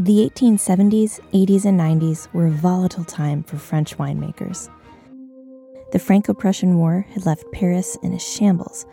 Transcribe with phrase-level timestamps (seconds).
[0.00, 4.70] The 1870s, 80s, and 90s were a volatile time for French winemakers.
[5.92, 8.86] The Franco Prussian War had left Paris in a shambles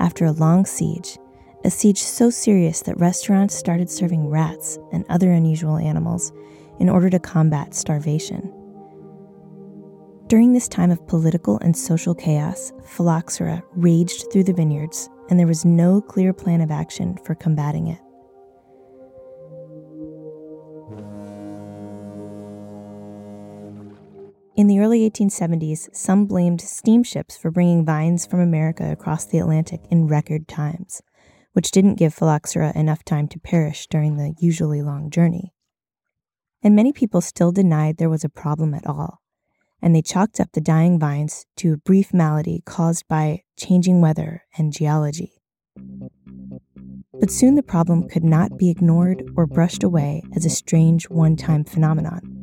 [0.00, 1.18] after a long siege,
[1.66, 6.32] a siege so serious that restaurants started serving rats and other unusual animals
[6.80, 8.50] in order to combat starvation.
[10.28, 15.46] During this time of political and social chaos, phylloxera raged through the vineyards, and there
[15.46, 17.98] was no clear plan of action for combating it.
[24.56, 29.80] In the early 1870s, some blamed steamships for bringing vines from America across the Atlantic
[29.90, 31.02] in record times,
[31.54, 35.52] which didn't give phylloxera enough time to perish during the usually long journey.
[36.62, 39.22] And many people still denied there was a problem at all,
[39.82, 44.44] and they chalked up the dying vines to a brief malady caused by changing weather
[44.56, 45.32] and geology.
[47.18, 51.34] But soon the problem could not be ignored or brushed away as a strange one
[51.34, 52.33] time phenomenon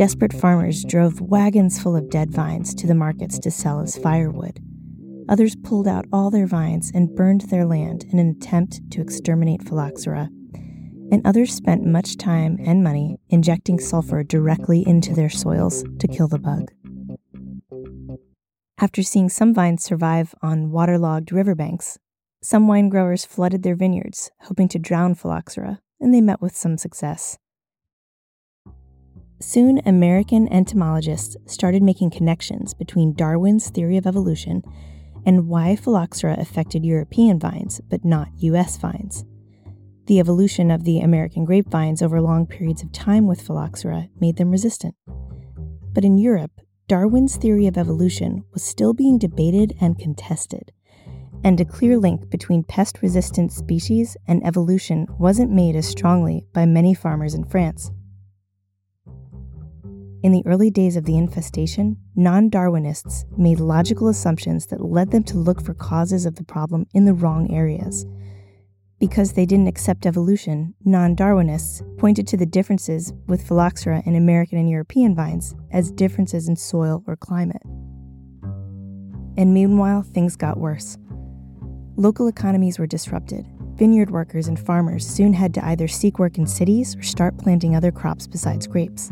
[0.00, 4.58] desperate farmers drove wagons full of dead vines to the markets to sell as firewood.
[5.28, 9.62] Others pulled out all their vines and burned their land in an attempt to exterminate
[9.62, 10.30] phylloxera.
[11.12, 16.28] And others spent much time and money injecting sulfur directly into their soils to kill
[16.28, 16.70] the bug.
[18.78, 21.98] After seeing some vines survive on waterlogged riverbanks,
[22.42, 26.78] some wine growers flooded their vineyards, hoping to drown phylloxera, and they met with some
[26.78, 27.36] success.
[29.42, 34.62] Soon, American entomologists started making connections between Darwin's theory of evolution
[35.24, 38.76] and why phylloxera affected European vines, but not U.S.
[38.76, 39.24] vines.
[40.06, 44.50] The evolution of the American grapevines over long periods of time with phylloxera made them
[44.50, 44.94] resistant.
[45.92, 46.52] But in Europe,
[46.86, 50.70] Darwin's theory of evolution was still being debated and contested,
[51.42, 56.66] and a clear link between pest resistant species and evolution wasn't made as strongly by
[56.66, 57.90] many farmers in France.
[60.22, 65.22] In the early days of the infestation, non Darwinists made logical assumptions that led them
[65.24, 68.04] to look for causes of the problem in the wrong areas.
[68.98, 74.58] Because they didn't accept evolution, non Darwinists pointed to the differences with phylloxera in American
[74.58, 77.62] and European vines as differences in soil or climate.
[79.38, 80.98] And meanwhile, things got worse.
[81.96, 83.46] Local economies were disrupted.
[83.76, 87.74] Vineyard workers and farmers soon had to either seek work in cities or start planting
[87.74, 89.10] other crops besides grapes.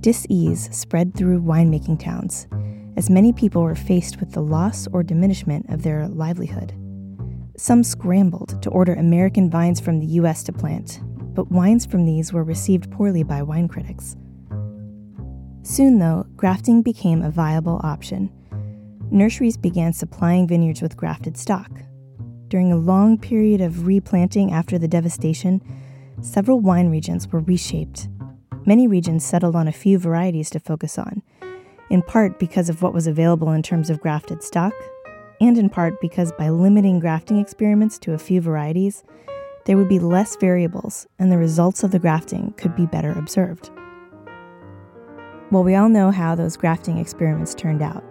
[0.00, 2.46] Dis-ease spread through winemaking towns,
[2.96, 6.72] as many people were faced with the loss or diminishment of their livelihood.
[7.56, 11.00] Some scrambled to order American vines from the US to plant,
[11.34, 14.14] but wines from these were received poorly by wine critics.
[15.62, 18.30] Soon, though, grafting became a viable option.
[19.10, 21.72] Nurseries began supplying vineyards with grafted stock.
[22.46, 25.60] During a long period of replanting after the devastation,
[26.20, 28.08] several wine regions were reshaped
[28.68, 31.22] many regions settled on a few varieties to focus on,
[31.88, 34.74] in part because of what was available in terms of grafted stock,
[35.40, 39.04] and in part because by limiting grafting experiments to a few varieties,
[39.64, 43.70] there would be less variables and the results of the grafting could be better observed.
[45.50, 48.04] Well, we all know how those grafting experiments turned out.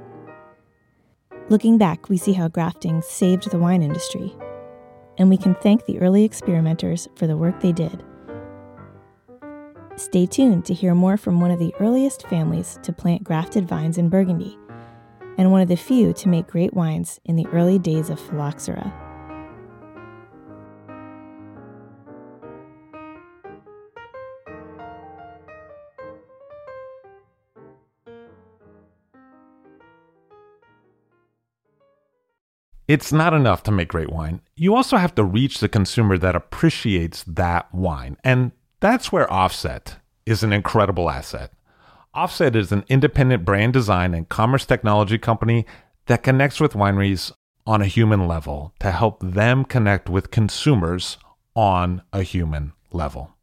[1.50, 4.36] Looking back, we see how grafting saved the wine industry,
[5.19, 8.04] and we can thank the early experimenters for the work they did
[9.98, 13.98] Stay tuned to hear more from one of the earliest families to plant grafted vines
[13.98, 14.56] in Burgundy,
[15.40, 18.94] and one of the few to make great wines in the early days of phylloxera.
[32.88, 34.42] It's not enough to make great wine.
[34.56, 38.16] You also have to reach the consumer that appreciates that wine.
[38.24, 41.52] And that's where Offset is an incredible asset.
[42.14, 45.66] Offset is an independent brand design and commerce technology company
[46.08, 47.32] that connects with wineries
[47.66, 51.18] on a human level to help them connect with consumers
[51.56, 53.36] on a human level.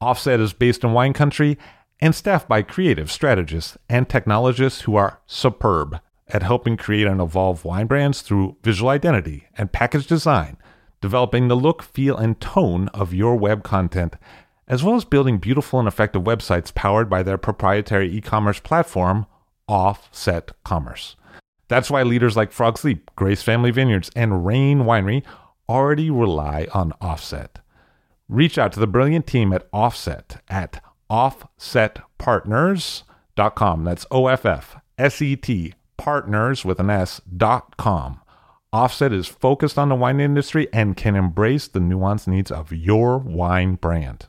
[0.00, 1.56] Offset is based in wine country
[2.00, 7.64] and staffed by creative strategists and technologists who are superb at helping create and evolve
[7.64, 10.56] wine brands through visual identity and package design,
[11.00, 14.16] developing the look, feel, and tone of your web content,
[14.66, 19.26] as well as building beautiful and effective websites powered by their proprietary e commerce platform,
[19.68, 21.16] Offset Commerce.
[21.68, 25.22] That's why leaders like Frog's Leap, Grace Family Vineyards, and Raen Winery
[25.68, 27.60] already rely on Offset.
[28.28, 33.84] Reach out to the brilliant team at Offset at offsetpartners.com.
[33.84, 38.20] That's O F F S E T partners with an S dot com.
[38.72, 43.18] Offset is focused on the wine industry and can embrace the nuanced needs of your
[43.18, 44.26] wine brand.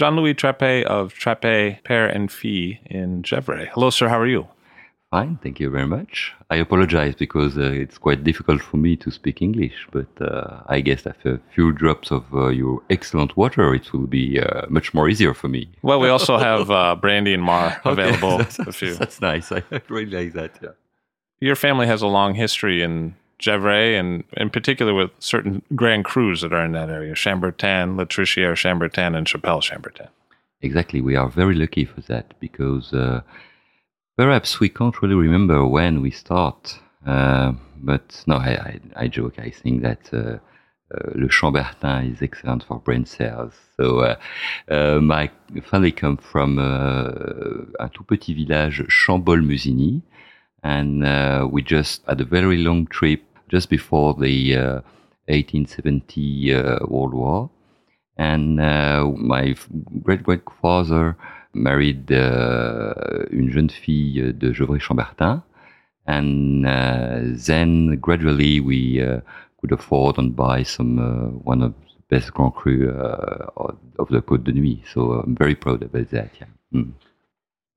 [0.00, 3.68] Jean Louis Trapet of Trapet, Pere and Fille in Gevrey.
[3.74, 4.08] Hello, sir.
[4.08, 4.48] How are you?
[5.10, 6.32] Fine, thank you very much.
[6.48, 10.80] I apologize because uh, it's quite difficult for me to speak English, but uh, I
[10.80, 14.94] guess after a few drops of uh, your excellent water, it will be uh, much
[14.94, 15.68] more easier for me.
[15.82, 18.40] Well, we also have uh, brandy and marc available.
[18.40, 19.52] okay, that's, that's, nice.
[19.52, 20.58] I really like that.
[20.62, 20.70] Yeah.
[21.40, 26.42] Your family has a long history in Gevrey, and in particular with certain Grand Crus
[26.42, 30.08] that are in that area Chambertin, Latricière Chambertin, and Chapelle Chambertin.
[30.62, 31.00] Exactly.
[31.00, 33.22] We are very lucky for that because uh,
[34.16, 36.78] perhaps we can't really remember when we start.
[37.06, 39.38] Uh, but no, I, I, I, joke.
[39.38, 40.38] I think that uh,
[40.94, 43.54] uh Le Chambertin is excellent for brain cells.
[43.78, 44.16] So uh,
[44.68, 45.30] uh, my
[45.62, 50.02] family come from a tout petit village, Chambolle-Musigny,
[50.62, 54.54] and we just had a very long trip just before the
[55.26, 57.50] 1870 uh, uh, World War.
[58.16, 59.54] And uh, my
[60.02, 61.16] great great father
[61.54, 65.42] married une jeune fille de Gevrey-Chambertin.
[66.06, 66.64] And
[67.46, 69.00] then gradually we
[69.60, 70.98] could afford and buy some
[71.44, 74.90] one of the best Grand Cru of the Côte de Nuits.
[74.92, 76.30] So I'm very proud about that.
[76.40, 76.46] Yeah.
[76.74, 76.92] Mm.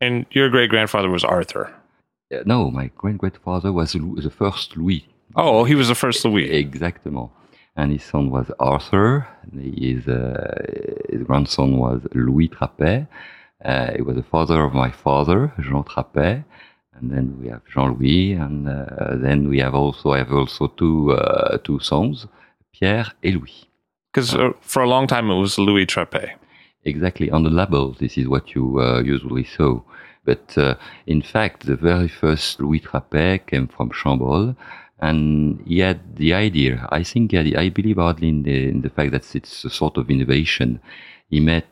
[0.02, 1.74] And your great grandfather was Arthur.
[2.34, 5.08] Uh, no, my great grandfather was the first Louis.
[5.36, 6.50] Oh, he was the first Louis.
[6.50, 7.30] Exactement.
[7.75, 9.28] And his son was Arthur.
[9.52, 10.64] His, uh,
[11.10, 13.08] his grandson was Louis Trapet.
[13.64, 16.44] Uh, he was the father of my father, Jean Trapet.
[16.96, 21.12] And then we have Jean-Louis, and uh, then we have also I have also two
[21.14, 22.28] uh, two sons,
[22.72, 23.66] Pierre and Louis.
[24.12, 26.38] Because uh, for a long time it was Louis Trapet.
[26.86, 29.82] Exactly on the label, this is what you uh, usually saw.
[30.24, 30.56] But
[31.08, 34.56] in fact, the very first Louis Trapet came from Chambolle,
[35.03, 36.88] and had the idea.
[36.91, 40.10] I think I believe hardly in the in the fact that it's a sort of
[40.10, 40.79] innovation.
[41.29, 41.65] He met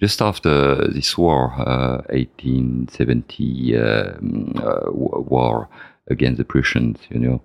[0.00, 5.68] just after this war, uh, 1870 um, uh, war
[6.08, 6.98] against the Prussians.
[7.10, 7.42] You know,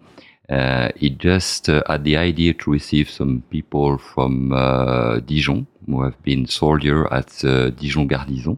[0.56, 6.04] uh, he just uh, had the idea to receive some people from uh, Dijon who
[6.04, 8.58] have been soldier at the Dijon Garnison.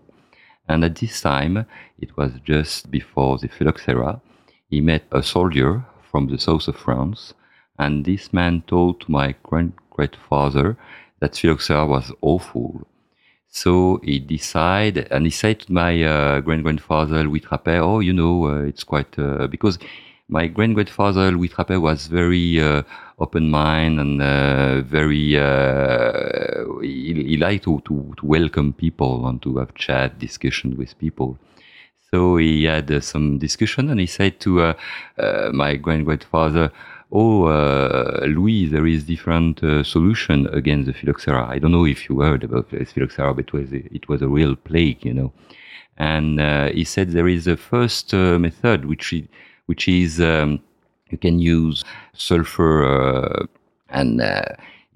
[0.69, 1.65] And at this time,
[1.99, 4.19] it was just before the phylloxera.
[4.69, 7.33] He met a soldier from the south of France.
[7.79, 10.77] And this man told my great grandfather
[11.19, 12.87] that phylloxera was awful.
[13.49, 18.13] So he decided, and he said to my uh, great grandfather Louis Trapet, "Oh, you
[18.13, 19.79] know, uh, it's quite uh, because
[20.27, 22.83] my great grandfather Louis Trapet was very uh,
[23.19, 29.41] open minded and uh, very uh, he, he, liked to, to, to welcome people and
[29.41, 31.37] to have chat discussion with people."
[32.13, 34.73] So he had uh, some discussion and he said to uh,
[35.17, 36.71] uh, my grand grandfather,
[37.11, 41.47] Oh, uh, Louis, there is different uh, solution against the phylloxera.
[41.47, 44.27] I don't know if you heard about phylloxera, but it was a, it was a
[44.27, 45.31] real plague, you know.
[45.97, 49.23] And uh, he said there is a first method which is,
[49.67, 50.59] which is um,
[51.09, 51.83] you can use
[52.13, 53.47] sulfur
[53.89, 54.21] and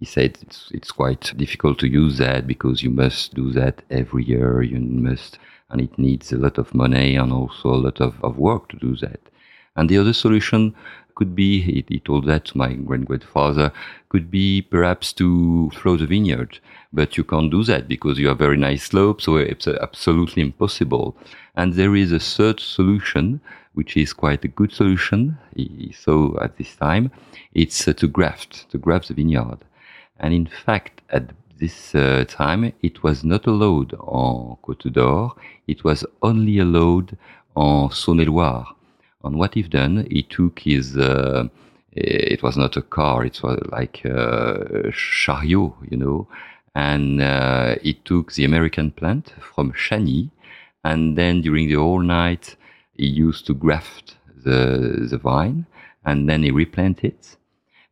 [0.01, 4.23] he said it's, it's quite difficult to use that because you must do that every
[4.23, 4.63] year.
[4.63, 5.37] You must,
[5.71, 8.77] and it needs a lot of money and also a lot of, of work to
[8.77, 9.19] do that.
[9.75, 10.75] And the other solution
[11.15, 13.71] could be, he, he told that to my grand grandfather,
[14.09, 16.59] could be perhaps to throw the vineyard.
[16.93, 21.15] But you can't do that because you have very nice slopes, so it's absolutely impossible.
[21.55, 23.39] And there is a third solution,
[23.73, 25.37] which is quite a good solution.
[25.55, 27.11] He saw at this time,
[27.53, 29.59] it's uh, to graft, to graft the vineyard.
[30.19, 31.31] And in fact, at
[31.61, 35.35] this uh, time, it was not allowed on Côte d'Or.
[35.67, 37.15] It was only allowed
[37.55, 38.75] on Saône-et-Loire.
[39.23, 41.47] And what he done, he took his, uh,
[41.93, 46.27] it was not a car, it was like a chariot, you know,
[46.73, 50.31] and uh, he took the American plant from Chagny,
[50.83, 52.55] and then during the whole night,
[52.97, 55.67] he used to graft the, the vine,
[56.05, 57.37] and then he replanted it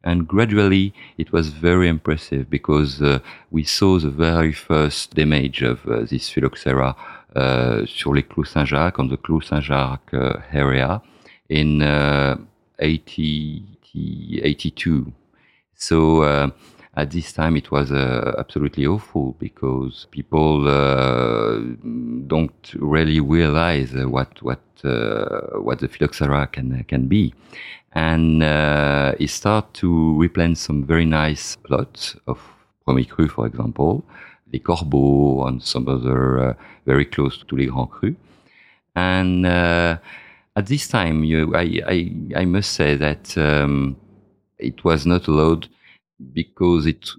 [0.03, 3.19] and gradually, it was very impressive because uh,
[3.51, 6.95] we saw the very first damage of uh, this phylloxera
[7.35, 11.01] uh, sur les Saint-Jacques, on the Clos Saint-Jacques uh, area
[11.49, 12.37] in uh,
[12.79, 15.11] 80, 82.
[15.75, 16.49] So uh,
[16.95, 20.63] at this time it was absolutely awful because people
[22.27, 27.33] don't really realize what what what the phylloxera can can be
[27.93, 32.39] and uh, he started to replant some very nice plots of
[32.85, 34.03] Premier Cru, for example,
[34.53, 36.53] Les Corbeaux and some other uh,
[36.85, 38.15] very close to Les Grands Crus.
[38.95, 39.97] And uh,
[40.55, 43.95] at this time, you, I, I, I, must say that um,
[44.57, 45.67] it was not allowed
[46.33, 47.09] because it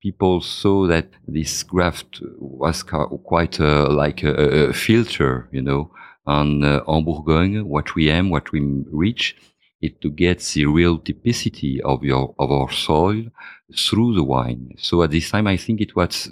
[0.00, 5.90] people saw that this graft was quite uh, like a, a, filter, you know,
[6.26, 9.36] on uh, en Bourgogne, what we am, what we reach
[9.84, 13.24] it to get the real typicity of your of our soil
[13.76, 14.74] through the wine.
[14.78, 16.30] So at this time, I think it was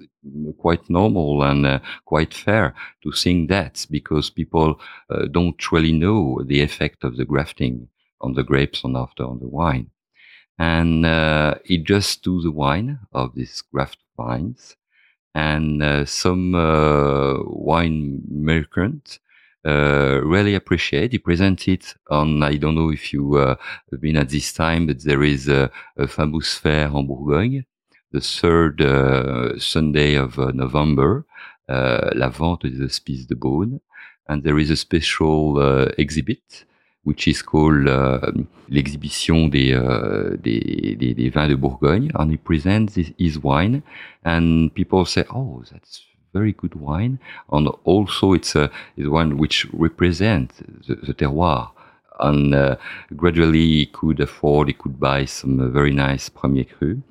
[0.59, 4.81] quite normal and uh, quite fair to think that because people
[5.11, 7.89] uh, don't really know the effect of the grafting
[8.21, 9.91] on the grapes and after on the wine.
[10.59, 14.77] And uh, it just to the wine of these graft vines
[15.35, 19.19] and uh, some uh, wine merchant
[19.65, 21.13] uh, really appreciate.
[21.13, 23.57] He presented on, I don't know if you uh,
[23.91, 27.65] have been at this time, but there is a, a famous fair in Bourgogne,
[28.11, 31.25] the third uh, Sunday of uh, November,
[31.69, 33.81] uh, La Vente des Hospices de Beaune.
[34.29, 36.65] And there is a special uh, exhibit
[37.05, 37.89] which is called
[38.69, 39.73] l'exhibition des,
[40.41, 42.13] des, des, des, vins de Bourgogne.
[42.15, 43.83] And he presents his, his wine
[44.25, 47.19] and people say, oh, that's very good wine,
[47.51, 51.71] and also it's a it's one which represents the, the terroir.
[52.21, 52.77] And uh,
[53.17, 57.03] gradually, he could afford, he could buy some uh, very nice Premier Cru.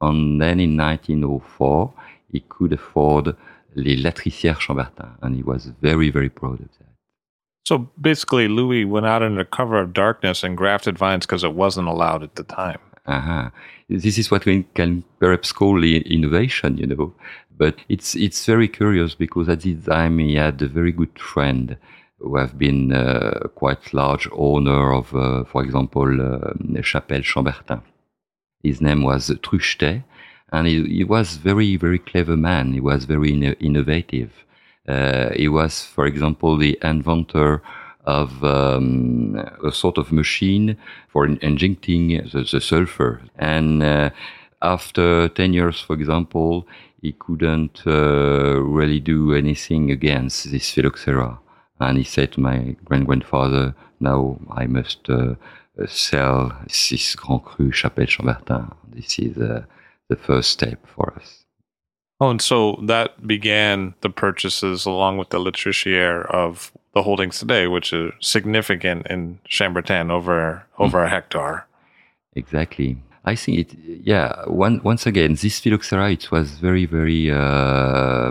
[0.00, 1.92] And then in 1904,
[2.30, 3.36] he could afford
[3.74, 6.88] les Latricières Chambertin, and he was very, very proud of that.
[7.66, 11.88] So basically, Louis went out under cover of darkness and grafted vines because it wasn't
[11.88, 12.78] allowed at the time.
[13.06, 13.50] Uh-huh.
[13.88, 17.14] This is what we can perhaps call innovation, you know.
[17.58, 21.76] But it's it's very curious because at this time he had a very good friend
[22.20, 27.82] who have been uh, quite large owner of, uh, for example, uh, Chapelle Chambertin.
[28.62, 30.02] His name was Truchtet,
[30.52, 32.72] and he, he, was very very clever man.
[32.72, 34.32] He was very in- innovative.
[34.88, 37.62] Uh, he was, for example, the inventor
[38.04, 40.76] of um, a sort of machine
[41.08, 43.20] for injecting the, the sulfur.
[43.36, 44.10] And uh,
[44.62, 46.66] after 10 years, for example,
[47.00, 51.38] he couldn't uh, really do anything against this phylloxera.
[51.80, 55.34] And he said to my grand grandfather, now I must uh,
[55.86, 58.74] sell this Grand Cru Chapelle Chambertin.
[58.92, 59.64] This is uh,
[60.08, 61.44] the first step for us.
[62.20, 67.68] Oh, and so that began the purchases along with the Latriciere of the holdings today,
[67.68, 71.06] which is significant in Chambertin over over mm.
[71.06, 71.66] a hectare.
[72.34, 73.00] Exactly.
[73.24, 78.30] I think it, yeah, one, once again, this phylloxera, it was very, very, uh,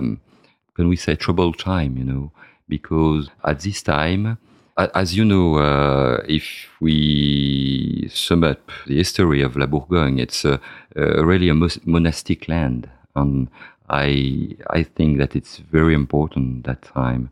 [0.75, 2.31] can we say, troubled time, you know,
[2.67, 4.37] because at this time,
[4.77, 10.57] as you know, uh, if we sum up the history of La Bourgogne, it's uh,
[10.95, 12.89] really a monastic land.
[13.15, 13.49] And
[13.89, 17.29] I, I think that it's very important that time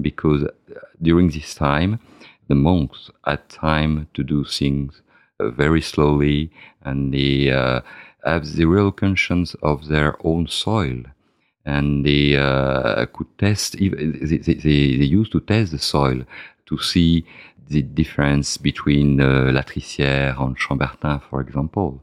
[0.00, 0.44] because
[1.02, 2.00] during this time,
[2.48, 5.05] the monks had time to do things uh,
[5.40, 6.50] very slowly
[6.82, 7.80] and they uh,
[8.24, 11.02] have the real conscience of their own soil
[11.64, 16.22] and they uh, could test they, they, they, used to test the soil
[16.66, 17.24] to see
[17.68, 22.00] the difference between uh, Latricière and Chambertin, for example.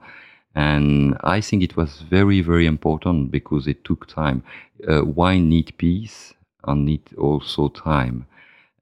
[0.56, 4.44] And I think it was very, very important because it took time.
[4.88, 6.34] Uh, wine need peace
[6.66, 8.28] and need also time.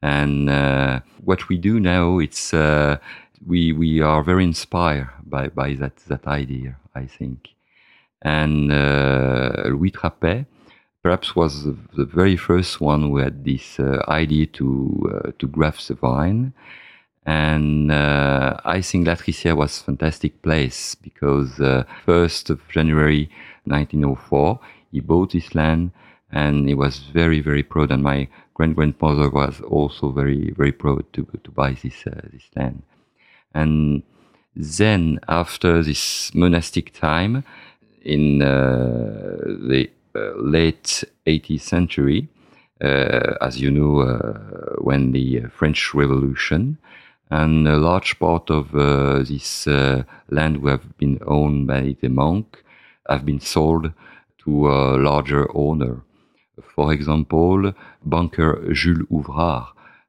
[0.01, 2.98] And uh, what we do now, it's uh,
[3.45, 6.77] we we are very inspired by by that that idea.
[6.95, 7.50] I think.
[8.21, 10.45] And uh, Louis Trapet
[11.01, 15.88] perhaps was the, very first one who had this uh, idea to uh, to graft
[15.88, 16.53] the vine.
[17.25, 23.29] And uh, I think Latricière was a fantastic place because uh, 1st of January
[23.65, 24.60] 1904,
[24.91, 25.91] he bought this land
[26.31, 27.91] and he was very, very proud.
[27.91, 32.50] And my grand grandmother was also very, very proud to, to buy this, uh, this
[32.55, 32.81] land.
[33.53, 34.03] And
[34.55, 37.43] then after this monastic time
[38.03, 39.38] in uh,
[39.70, 42.27] the uh, late 18th century,
[42.84, 46.77] uh, as you know, uh, when the French Revolution,
[47.29, 52.10] and a large part of uh, this uh, land who have been owned by the
[52.10, 52.62] monk
[53.10, 53.93] have been sold
[54.39, 56.03] to a larger owner.
[56.75, 59.67] For example, banker Jules Ouvrard,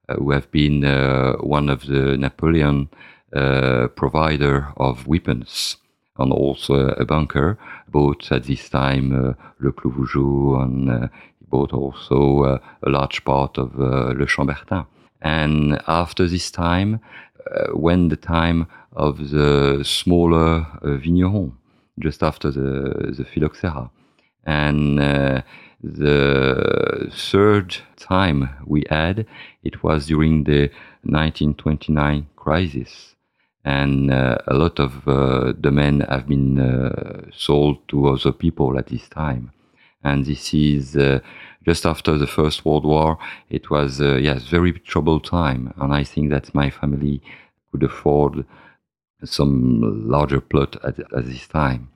[0.09, 2.89] uh, who have been uh, one of the Napoleon
[3.35, 5.77] uh, provider of weapons,
[6.19, 7.59] and also a banker,
[7.89, 13.59] bought at this time uh, Le Clos Vougeot, and he bought also a large part
[13.59, 14.87] of Le Chambertin.
[15.23, 17.01] And after this time,
[17.51, 21.53] uh, when the time of the smaller uh, vigneron,
[21.99, 23.91] just after the, the phylloxera.
[24.45, 25.43] And uh,
[25.83, 29.27] the third time we had,
[29.63, 30.71] it was during the
[31.05, 33.12] 1929 crisis.
[33.65, 38.89] And uh, a lot of uh, domain have been uh, sold to other people at
[38.89, 39.53] this time.
[40.03, 40.97] And this is
[41.65, 46.05] just after the First World War, it was uh, yes very troubled time, and I
[46.05, 47.23] think that my family
[47.71, 48.45] could afford
[49.25, 51.91] some larger plot at, at this time,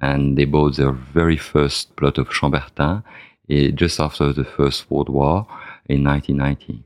[0.00, 3.02] and they bought their very first plot of Chambertin
[3.50, 5.46] uh, just after the First World War
[5.86, 6.84] in 1990.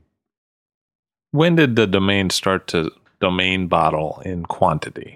[1.31, 2.91] When did the domain start to
[3.27, 5.11] domain bottle in quantity?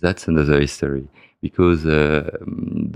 [0.00, 1.04] That's another history
[1.46, 2.30] because uh,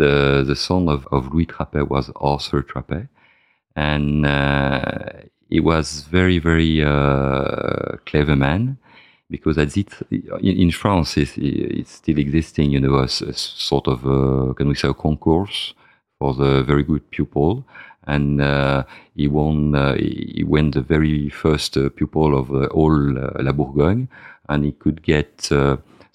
[0.01, 3.07] the the son of, of Louis Trapet was Arthur Trapet,
[3.75, 4.81] and uh,
[5.53, 5.87] he was
[6.19, 8.63] very very uh, clever man
[9.35, 9.91] because at it
[10.49, 13.35] in, in France it's, it's, still existing you know a, a
[13.71, 15.75] sort of a, can we say a concourse
[16.19, 17.65] for the very good pupil
[18.07, 23.53] and uh, he won uh, he won the very first uh, pupil of all La
[23.53, 24.09] Bourgogne
[24.49, 25.51] and he could get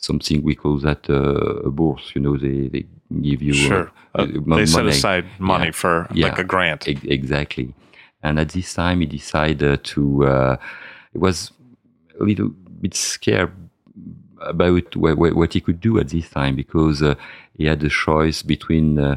[0.01, 2.12] something we call that uh, a bourse.
[2.13, 2.86] You know, they, they
[3.21, 3.91] give you sure.
[4.13, 4.65] Uh, uh, they money.
[4.65, 5.71] set aside money yeah.
[5.71, 6.27] for yeah.
[6.27, 6.88] like a grant.
[6.88, 7.73] E- exactly.
[8.23, 10.25] And at this time, he decided to.
[10.25, 10.58] Uh,
[11.13, 11.51] it was
[12.19, 13.51] a little bit scared
[14.41, 17.15] about what, what he could do at this time because uh,
[17.58, 19.15] he had the choice between uh,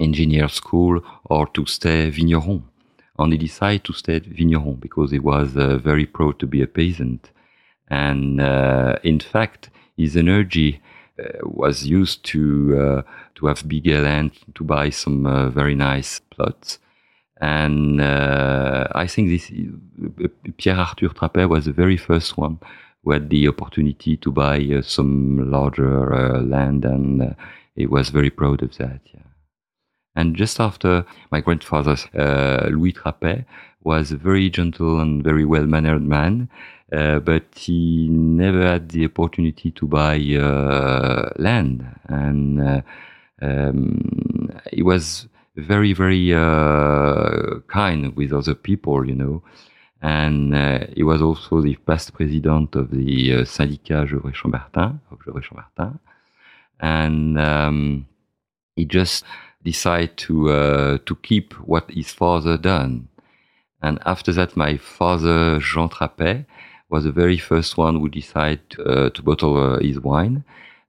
[0.00, 2.64] engineer school or to stay vigneron.
[3.18, 6.66] And he decided to stay vigneron because he was uh, very proud to be a
[6.66, 7.30] peasant.
[7.88, 10.80] And uh, in fact, his energy
[11.18, 13.02] uh, was used to uh,
[13.34, 16.78] to have bigger land to buy some uh, very nice plots.
[17.40, 19.50] And uh, I think this
[20.56, 22.58] Pierre Arthur Trapet was the very first one
[23.02, 27.34] who had the opportunity to buy some larger land, and
[27.74, 29.00] he was very proud of that.
[29.14, 29.29] Yeah.
[30.16, 33.44] And just after my grandfather, uh, Louis Trapet,
[33.82, 36.48] was a very gentle and very well mannered man.
[36.92, 42.80] Uh, but he never had the opportunity to buy uh, land, and uh,
[43.40, 49.42] um, he was very, very uh, kind with other people, you know.
[50.02, 55.18] And uh, he was also the past president of the uh, syndicat Gevrey Chambertin, of
[55.20, 56.00] Gevrey Chambertin,
[56.80, 58.06] and um,
[58.74, 59.24] he just
[59.64, 63.08] decided to to keep what his father done.
[63.82, 66.44] And after that, my father Jean Trapet
[66.90, 70.44] was the very first one who decided uh, to bottle uh, his wine.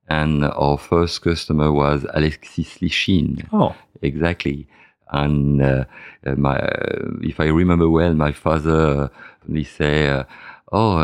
[0.09, 3.47] And our first customer was Alexis Lichine.
[3.53, 4.67] Oh, exactly.
[5.09, 5.85] And uh,
[6.25, 9.09] uh my, uh, if I remember well, my father
[9.47, 10.23] he say, uh,
[10.71, 10.97] "Oh,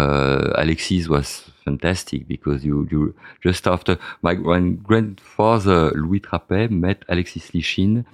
[0.56, 3.02] Alexis was fantastic because you, you
[3.48, 4.34] just after my
[4.90, 8.06] grandfather Louis Trapet met Alexis Lichine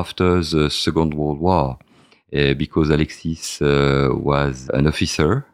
[0.00, 1.78] after the Second World War."
[2.64, 3.60] because Alexis
[4.30, 5.46] was an officer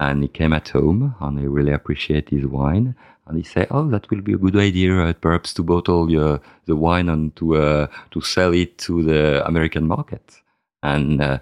[0.00, 2.94] and he came at home and he really appreciated his wine
[3.26, 6.76] and he said oh that will be a good idea uh, perhaps to bottle the
[6.76, 10.40] wine and to uh, to sell it to the american market
[10.82, 11.38] and uh,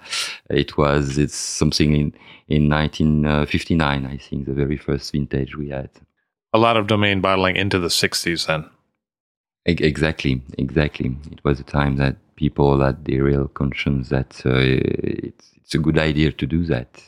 [0.51, 2.12] it was it's something in
[2.49, 5.90] in 1959 i think the very first vintage we had
[6.53, 8.64] a lot of domain bottling into the 60s then
[9.68, 11.16] E- Exactly, exactly.
[11.33, 15.79] It was a time that people had the real conscience that uh, it's, it's a
[15.79, 17.03] good idea to do that.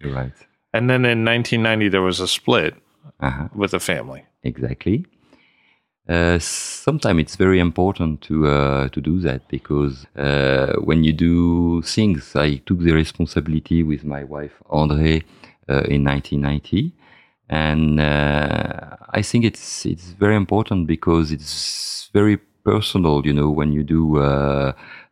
[0.00, 0.32] You're right.
[0.74, 2.74] And then in 1990, there was a split
[3.20, 3.48] Uh-huh.
[3.54, 4.24] with the family.
[4.42, 5.06] Exactly.
[6.08, 11.82] Uh, Sometimes it's very important to uh, to do that because uh, when you do
[11.82, 15.22] things, I took the responsibility with my wife André
[15.68, 16.94] uh, in 1990,
[17.50, 23.26] and uh, I think it's it's very important because it's very personal.
[23.26, 24.16] You know, when you do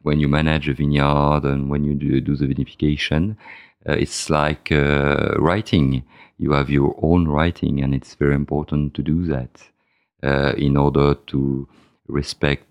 [0.03, 3.37] when you manage a vineyard and when you do, do the vinification,
[3.85, 6.05] it's like writing.
[6.39, 9.76] You have your own writing, and it's very important to do that
[10.23, 11.69] in order to
[12.09, 12.65] respect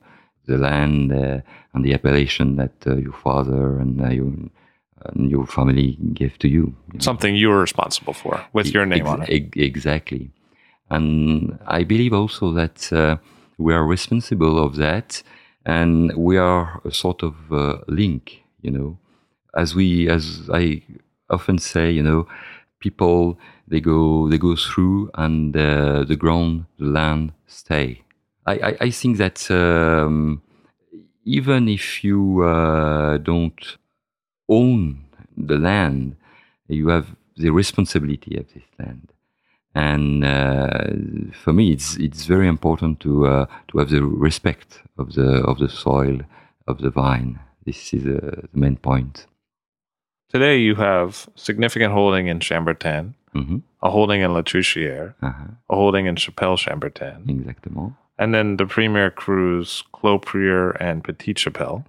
[0.48, 1.42] the land uh,
[1.74, 4.32] and the appellation that uh, your father and uh, your
[5.14, 6.74] and your family gave to you.
[6.88, 7.00] you know.
[7.00, 9.30] Something you were responsible for with your name Ex- on it.
[9.30, 10.32] ex- exactly.
[10.90, 13.18] And I believe also that uh,
[13.58, 15.22] we are responsible of that,
[15.66, 18.44] and we are a sort of uh, link.
[18.62, 18.98] You know,
[19.56, 20.82] as we, as I
[21.30, 22.28] often say, you know,
[22.80, 28.02] people they go they go through, and uh, the ground, the land stay.
[28.46, 30.42] I I, I think that um,
[31.24, 33.78] even if you uh, don't
[34.48, 36.16] own the land,
[36.68, 39.12] you have the responsibility of this land.
[39.74, 45.14] And uh, for me, it's it's very important to uh, to have the respect of
[45.14, 46.20] the of the soil
[46.68, 47.40] of the vine.
[47.66, 49.28] This is uh, the main point.
[50.30, 55.46] Today, you have significant holding in Chambertin, hmm a holding in Latricière, Uh-huh.
[55.70, 57.94] a holding in Chapelle Chambertin, Exactement.
[58.18, 61.86] and then the Premier Crus, Clos Prieur, and Petite Chapelle.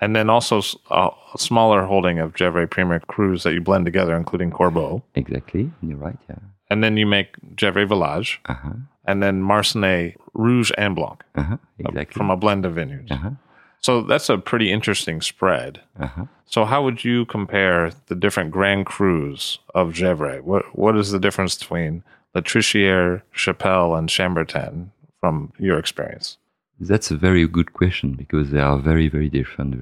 [0.00, 0.60] And then also
[0.92, 5.02] a smaller holding of Gevrey Premier Crus that you blend together, including Corbeau.
[5.16, 5.72] Exactly.
[5.82, 6.18] You're right.
[6.30, 6.36] Yeah.
[6.70, 8.74] And then you make Gevrey Village, Uh-huh.
[9.06, 11.54] and then Marsannay Rouge and Blanc Uh-huh.
[11.54, 12.14] uh, Exactly.
[12.16, 13.10] from a blend of vineyards.
[13.10, 13.30] Uh-huh.
[13.80, 15.80] So that's a pretty interesting spread.
[15.98, 16.24] Uh-huh.
[16.46, 20.40] So how would you compare the different Grand Crus of Gevrey?
[20.42, 22.02] What what is the difference between
[22.34, 26.38] Latricière, Chapelle, and Chambertin from your experience?
[26.80, 29.74] That's a very good question because they are very, very different,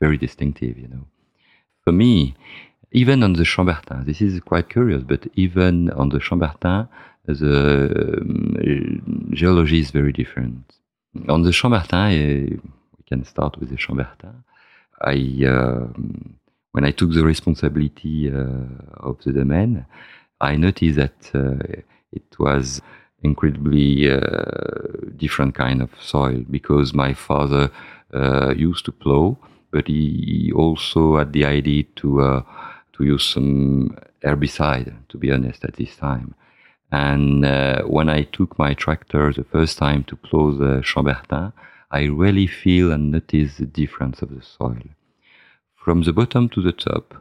[0.00, 1.06] very- distinctive, you know.
[1.84, 2.34] For me,
[2.92, 6.88] even on the Chambertin, this is quite curious, but even on the Chambertin,
[7.24, 10.74] the um, geology is very different.
[11.28, 12.60] On the Chambertin, uh,
[13.12, 14.36] can start with the Chambertin.
[15.14, 15.18] I,
[15.54, 16.34] um,
[16.74, 19.84] when I took the responsibility uh, of the domain,
[20.40, 21.82] I noticed that uh,
[22.18, 22.80] it was
[23.22, 24.20] incredibly uh,
[25.24, 27.64] different kind of soil because my father
[28.14, 29.36] uh, used to plow,
[29.70, 32.42] but he also had the idea to uh,
[32.94, 34.92] to use some herbicide.
[35.10, 36.34] To be honest, at this time,
[36.90, 41.52] and uh, when I took my tractor the first time to plow the Chambertin,
[41.92, 44.82] I really feel and notice the difference of the soil.
[45.76, 47.14] From the bottom to the top,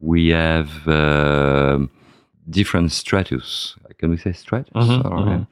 [0.00, 1.90] we have um
[2.50, 3.76] different stratus.
[3.98, 4.72] Can we say stratus?
[4.74, 5.46] Mhm, Or, mhm.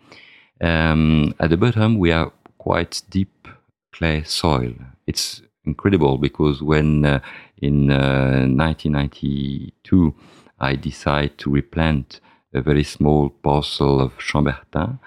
[0.61, 3.49] um, at the bottom, we have quite deep
[3.93, 4.73] clay soil.
[5.07, 7.21] It's incredible because when uh,
[7.61, 10.15] in uh, 1992
[10.61, 12.21] I decided to replant
[12.55, 14.99] a very small parcel of Chambertin,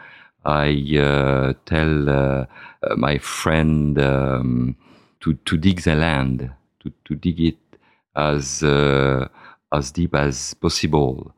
[0.45, 2.45] I uh, tell uh,
[2.82, 4.75] uh, my friend um,
[5.21, 6.49] to, to dig the land,
[6.82, 7.58] to, to dig it
[8.15, 9.28] as uh,
[9.71, 11.34] as deep as possible,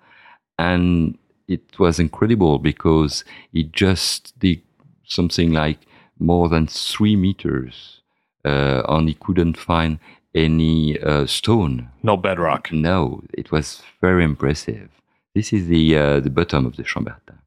[0.57, 4.61] and it was incredible because it just dig
[5.05, 5.79] something like
[6.19, 8.01] more than three meters,
[8.45, 9.99] uh, and he couldn't find
[10.33, 11.89] any uh, stone.
[12.03, 12.71] No bedrock.
[12.71, 14.89] No, it was very impressive.
[15.35, 17.40] This is the uh, the bottom of the Chambertin.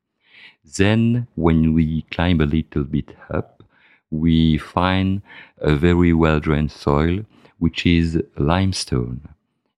[0.64, 3.62] Then, when we climb a little bit up,
[4.11, 5.22] we find
[5.59, 7.24] a very well drained soil,
[7.59, 9.29] which is limestone.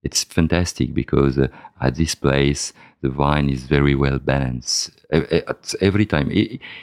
[0.02, 1.48] It's fantastic because uh,
[1.80, 2.72] at this place
[3.02, 4.90] the vine is very well balanced.
[5.80, 6.30] Every time,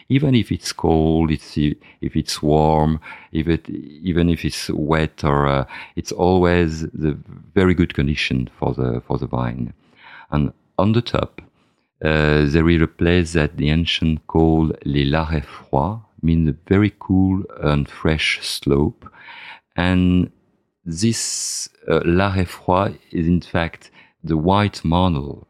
[0.10, 3.00] even if it's cold, it's if it's warm,
[3.32, 7.18] if it, even if it's wet, or uh, it's always the
[7.54, 9.74] very good condition for the for the vine.
[10.32, 11.42] And on the top,
[12.04, 17.44] uh, there is a place that the ancient called les Larets froids, a very cool
[17.62, 19.10] and fresh slope.
[19.78, 20.30] And
[20.84, 22.02] this uh,
[23.12, 23.90] is in fact
[24.22, 25.48] the white marble.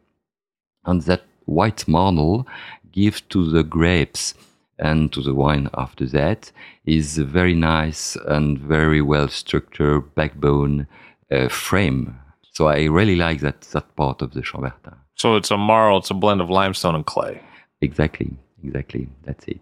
[0.86, 2.48] And that white marble
[2.92, 4.36] gives to the grapes
[4.78, 6.52] and to the wine after that
[6.86, 10.88] is a very nice and very well structured backbone
[11.32, 12.20] uh, frame.
[12.52, 15.03] So I really like that, that part of the Chambertin.
[15.16, 15.98] So it's a marl.
[15.98, 17.42] It's a blend of limestone and clay.
[17.82, 19.08] Exactly, exactly.
[19.24, 19.62] That's it.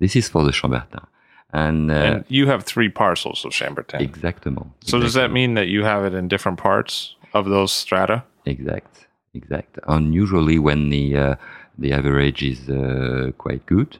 [0.00, 1.06] This is for the Chambertin.
[1.52, 4.00] And, uh, and you have three parcels of Chambertin.
[4.00, 4.70] Exactement.
[4.82, 8.24] So does that mean that you have it in different parts of those strata?
[8.44, 9.78] Exact, exact.
[9.86, 11.34] And usually when the uh,
[11.78, 13.98] the average is uh, quite good,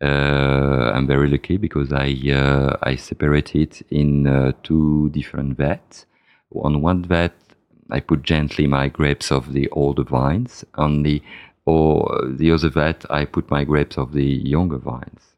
[0.00, 6.06] uh, I'm very lucky because I uh, I separate it in uh, two different vats.
[6.54, 7.32] On one vat,
[7.92, 10.64] I put gently my grapes of the older vines.
[10.74, 11.22] On the
[11.64, 15.32] or the other vat, I put my grapes of the younger vines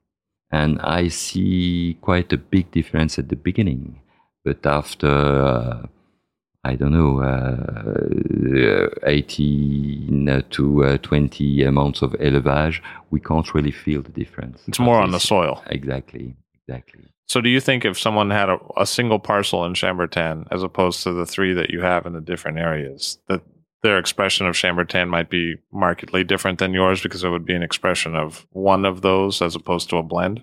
[0.54, 4.00] and I see quite a big difference at the beginning.
[4.44, 5.86] But after, uh,
[6.62, 14.02] I don't know, uh, 18 to uh, 20 amounts of élevage, we can't really feel
[14.02, 14.62] the difference.
[14.68, 15.62] It's more on the soil.
[15.66, 17.04] Exactly, exactly.
[17.26, 21.02] So, do you think if someone had a, a single parcel in Chambertin as opposed
[21.02, 23.42] to the three that you have in the different areas, that
[23.82, 27.62] their expression of Chambertin might be markedly different than yours because it would be an
[27.62, 30.42] expression of one of those as opposed to a blend?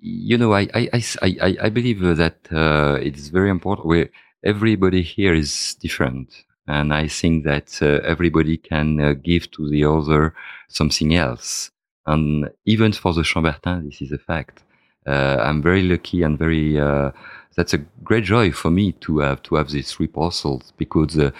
[0.00, 3.86] You know, I I, I, I believe that uh, it's very important.
[3.86, 4.10] Where
[4.44, 9.84] everybody here is different, and I think that uh, everybody can uh, give to the
[9.84, 10.34] other
[10.68, 11.70] something else.
[12.06, 14.63] And even for the Chambertin, this is a fact.
[15.06, 17.10] Uh, I'm very lucky and very uh,
[17.56, 21.30] that's a great joy for me to have to have these three parcels because uh,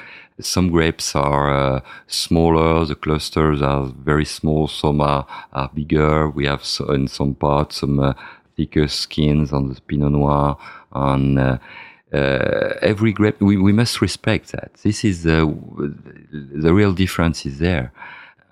[0.41, 6.29] some grapes are uh, smaller, the clusters are very small, some are, are bigger.
[6.29, 8.15] We have so, in some parts some uh,
[8.57, 10.57] thicker skins on the Pinot Noir.
[10.93, 11.59] On uh,
[12.13, 14.75] every grape, we, we must respect that.
[14.83, 15.53] This is the
[16.33, 17.93] the real difference is there,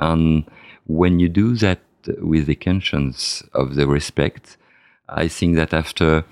[0.00, 0.44] and
[0.86, 1.80] when you do that
[2.18, 4.56] with the conscience of the respect,
[5.14, 6.24] I think that after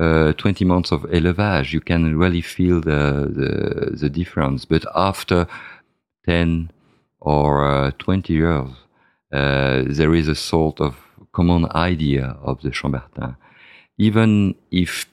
[0.00, 4.64] uh, 20 months of élevage, you can really feel the, the, the difference.
[4.64, 5.46] But after
[6.26, 6.70] 10
[7.20, 8.68] or uh, 20 years,
[9.32, 10.96] uh, there is a sort of
[11.32, 13.36] common idea of the Chambertin.
[13.98, 15.06] Even if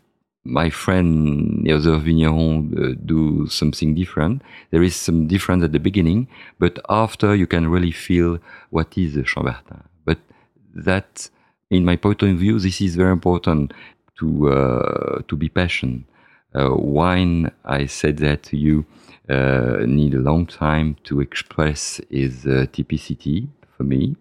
[0.44, 5.80] my friend, the other vigneron, uh, do something different, there is some difference at the
[5.80, 6.28] beginning,
[6.60, 8.38] but after you can really feel
[8.70, 9.84] what is the Chambertin.
[10.06, 10.20] But
[10.76, 11.30] that,
[11.70, 13.74] in my point of view, this is very important
[14.20, 16.06] to uh, to be patient.
[16.54, 18.86] Uh, wine, I said that to you,
[19.30, 24.16] uh, need a long time to express its typicity for me,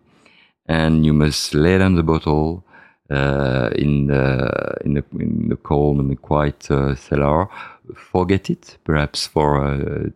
[0.67, 2.65] and you must lay down the bottle
[3.11, 7.49] uh, in the in the in the calm and the quiet uh, cellar.
[7.95, 10.09] Forget it, perhaps for uh,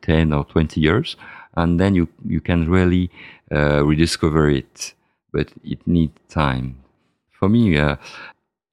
[0.00, 1.16] ten or twenty years,
[1.56, 3.10] and then you you can really
[3.50, 4.94] rediscover it.
[5.36, 6.66] But it needs time.
[7.38, 7.64] For me,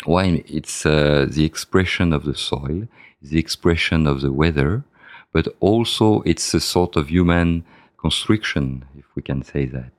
[0.05, 2.87] wine it's uh, the expression of the soil
[3.21, 4.83] the expression of the weather
[5.31, 7.63] but also it's a sort of human
[7.97, 9.91] construction if we can say that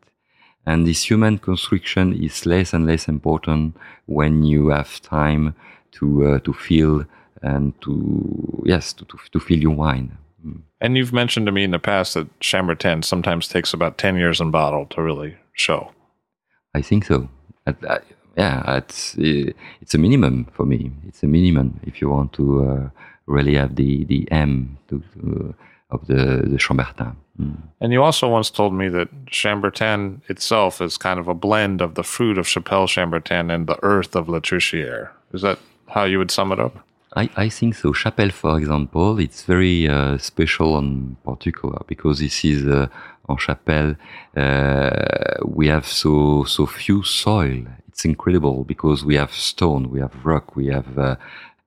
[0.66, 5.54] and this human construction is less and less important when you have time
[5.92, 7.04] to uh, to feel
[7.42, 10.60] and to yes to, to, to feel your wine mm.
[10.80, 14.40] and you've mentioned to me in the past that Chambertin sometimes takes about 10 years
[14.40, 15.90] in bottle to really show
[16.74, 17.28] I think so
[18.36, 20.90] yeah, it's it's a minimum for me.
[21.06, 22.88] It's a minimum if you want to uh,
[23.26, 25.54] really have the the M to, to,
[25.90, 27.16] of the the Chambertin.
[27.40, 27.56] Mm.
[27.80, 31.94] And you also once told me that Chambertin itself is kind of a blend of
[31.94, 35.10] the fruit of Chapelle Chambertin and the earth of Latricière.
[35.32, 35.58] Is that
[35.88, 36.78] how you would sum it up?
[37.16, 37.92] I, I think so.
[37.92, 42.88] Chapelle, for example, it's very uh, special and particular because this is uh,
[43.28, 43.96] en Chapelle.
[44.36, 50.26] Uh, we have so so few soil it's incredible because we have stone, we have
[50.26, 50.98] rock, we have.
[50.98, 51.14] Uh,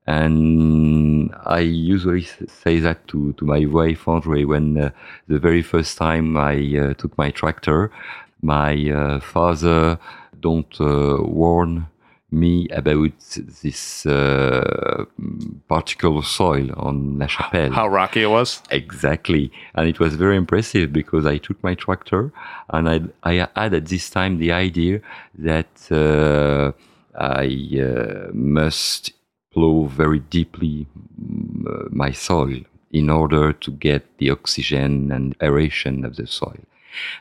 [0.05, 2.27] and I usually
[2.63, 4.89] say that to, to my wife Andre when uh,
[5.29, 7.91] the very first time I uh, took my tractor,
[8.41, 9.99] my uh, father
[10.41, 11.87] don't uh, warn
[12.29, 13.13] me about
[13.61, 15.05] this uh,
[15.67, 17.71] particular soil on La Chapelle.
[17.71, 18.61] How rocky it was?
[18.69, 19.51] Exactly.
[19.75, 22.33] And it was very impressive because I took my tractor
[22.69, 24.99] and I, I had at this time the idea
[25.37, 26.73] that uh,
[27.17, 27.47] I
[27.79, 29.13] uh, must
[29.53, 30.85] plow very deeply
[31.19, 32.59] mm, my soil
[32.91, 36.59] in order to get the oxygen and aeration of the soil.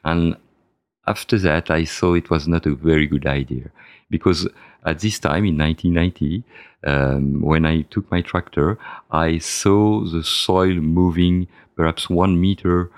[0.05, 0.37] And
[1.07, 3.71] after that, I saw it was not a very good idea
[4.11, 4.49] because
[4.87, 6.44] at this time in 1990,
[6.87, 8.79] um, when I took my tractor,
[9.11, 12.90] I saw the soil moving perhaps one meter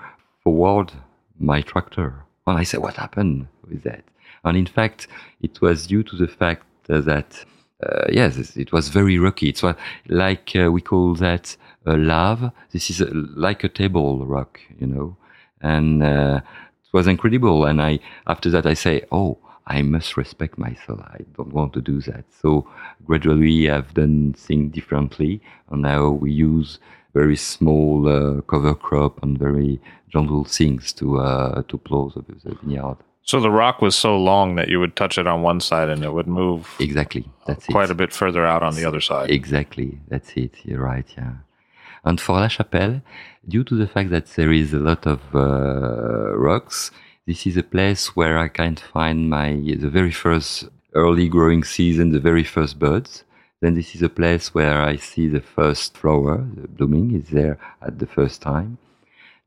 [0.43, 0.93] forward
[1.39, 2.23] my tractor.
[2.45, 4.03] And I said, what happened with that?
[4.43, 5.07] And in fact,
[5.41, 7.45] it was due to the fact that,
[7.83, 9.49] uh, yes, it was very rocky.
[9.49, 9.63] It's
[10.07, 12.53] like uh, we call that a lava.
[12.71, 15.17] This is a, like a table rock, you know.
[15.61, 16.41] And uh,
[16.85, 17.65] it was incredible.
[17.65, 19.39] And I, after that, I say, oh,
[19.69, 20.99] I must respect myself.
[21.01, 22.25] I don't want to do that.
[22.41, 22.67] So
[23.05, 25.41] gradually I've done things differently.
[25.69, 26.79] And now we use
[27.13, 29.79] very small uh, cover crop and very
[30.11, 32.97] gentle things to, uh, to plow the, the vineyard.
[33.23, 36.03] So the rock was so long that you would touch it on one side and
[36.03, 37.25] it would move Exactly.
[37.45, 37.91] That's quite it.
[37.91, 39.29] a bit further out on the other side.
[39.29, 40.55] Exactly, that's it.
[40.63, 41.05] You're right.
[41.15, 41.33] Yeah.
[42.03, 43.03] And for La Chapelle,
[43.47, 46.89] due to the fact that there is a lot of uh, rocks,
[47.29, 49.49] this is a place where I can find my
[49.83, 53.23] the very first early growing season, the very first buds.
[53.61, 57.57] Then this is a place where I see the first flower the blooming is there
[57.87, 58.71] at the first time,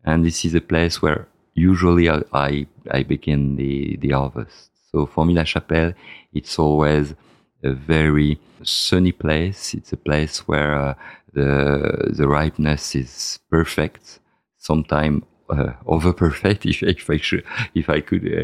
[0.04, 1.26] and this is a place where
[1.70, 2.18] usually I
[2.48, 2.50] I,
[2.98, 4.70] I begin the the harvest.
[4.90, 5.94] So for me, La Chapelle,
[6.38, 7.06] it's always
[7.70, 9.74] a very sunny place.
[9.74, 10.94] It's a place where uh,
[11.38, 11.50] the
[12.18, 14.04] the ripeness is perfect.
[14.68, 18.42] Sometimes uh, over perfect, if, if I should, if I could, uh,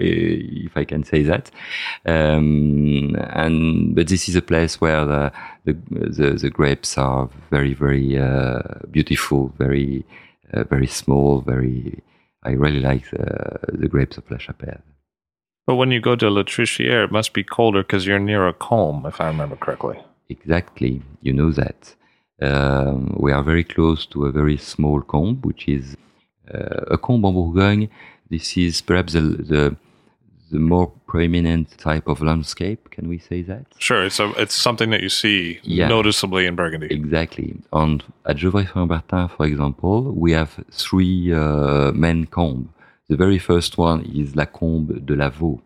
[0.66, 1.51] if I can say that.
[2.07, 5.33] Um, and but this is a place where the
[5.64, 10.05] the, the, the grapes are very very uh, beautiful, very
[10.53, 12.03] uh, very small, very.
[12.44, 14.81] I really like the, the grapes of La Chapelle.
[15.66, 19.05] But when you go to Latricière, it must be colder because you're near a combe,
[19.07, 19.99] if I remember correctly.
[20.31, 21.94] Exactly, you know that.
[22.40, 25.97] Um, we are very close to a very small combe, which is
[26.50, 27.88] a combe en Bourgogne.
[28.30, 29.76] This is perhaps the, the
[30.50, 32.88] the more prominent type of landscape.
[32.90, 33.66] Can we say that?
[33.78, 35.88] Sure, it's a it's something that you see Yeah.
[35.88, 36.87] noticeably in Burgundy.
[36.90, 37.56] Exactly.
[37.72, 42.68] And at Gevrey-Chambertin, for example, we have three uh, main combes.
[43.08, 45.61] The very first one is La Combe de Lavaux.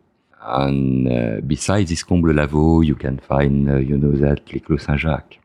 [0.45, 4.59] And uh, besides this Combe de Lavaux, you can find, uh, you know that, Les
[4.61, 5.39] Clos Saint-Jacques,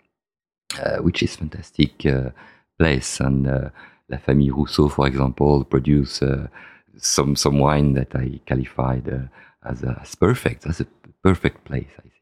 [0.84, 2.30] uh, which is a fantastic uh,
[2.80, 3.20] place.
[3.20, 3.70] And uh,
[4.10, 6.48] La Famille Rousseau, for example, produce uh,
[6.98, 9.28] some some wine that I qualified uh,
[9.64, 10.86] as, as perfect, as a
[11.22, 12.14] perfect place, I think.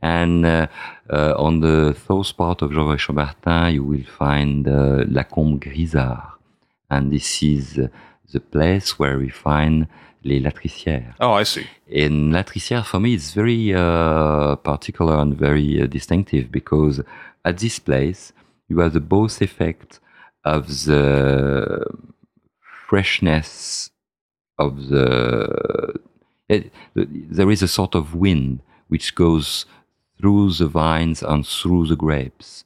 [0.00, 0.66] And uh,
[1.10, 6.22] uh, on the south part of Gevrey-Chambertin, you will find uh, La Combe Grisard.
[6.90, 7.88] And this is uh,
[8.32, 9.86] the place where we find
[10.22, 11.14] les latricières.
[11.20, 11.66] Oh, I see.
[11.86, 17.02] In latricière, for me, it's very uh, particular and very uh, distinctive because
[17.44, 18.32] at this place,
[18.68, 20.00] you have the both effect
[20.44, 21.84] of the
[22.88, 23.90] freshness
[24.58, 25.94] of the.
[26.48, 29.64] It, there is a sort of wind which goes
[30.18, 32.64] through the vines and through the grapes.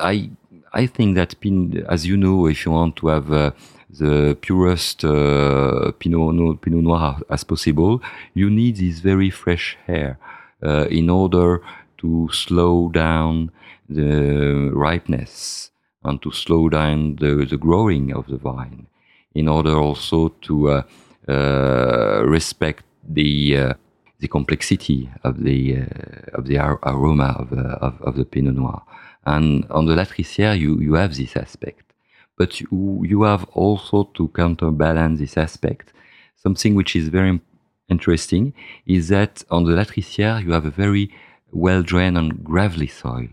[0.00, 0.30] I
[0.72, 3.50] I think that, pin, as you know, if you want to have uh,
[3.90, 8.02] the purest uh, Pinot, no, Pinot Noir as possible,
[8.34, 10.18] you need this very fresh air
[10.62, 11.62] uh, in order
[11.98, 13.50] to slow down
[13.88, 15.70] the ripeness
[16.04, 18.86] and to slow down the, the growing of the vine,
[19.34, 20.82] in order also to uh,
[21.28, 23.74] uh, respect the uh,
[24.20, 28.54] the complexity of the uh, of the ar- aroma of, uh, of of the Pinot
[28.54, 28.82] Noir.
[29.26, 31.92] And on the Latricière, you you have this aspect,
[32.38, 35.92] but you you have also to counterbalance this aspect.
[36.36, 37.40] Something which is very
[37.88, 38.52] interesting
[38.86, 41.10] is that on the Latricière you have a very
[41.50, 43.28] well drained and gravelly soil,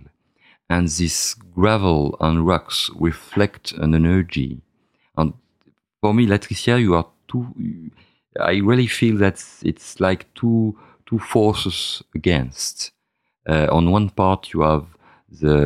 [0.71, 4.61] and this gravel and rocks reflect an energy.
[5.17, 5.33] And
[5.99, 7.45] for me, Latricière, you are two.
[8.39, 12.91] I really feel that it's like two two forces against.
[13.45, 14.85] Uh, on one part, you have
[15.29, 15.57] the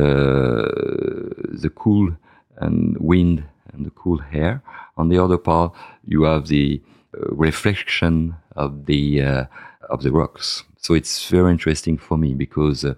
[1.62, 2.10] the cool
[2.56, 4.62] and wind and the cool air.
[4.96, 5.72] On the other part,
[6.04, 6.82] you have the
[7.14, 9.44] uh, reflection of the uh,
[9.88, 10.64] of the rocks.
[10.86, 12.94] So it's very interesting for me because uh,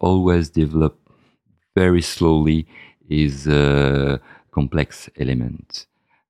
[0.00, 0.98] always develop
[1.76, 2.66] very slowly
[3.08, 5.86] is a complex element.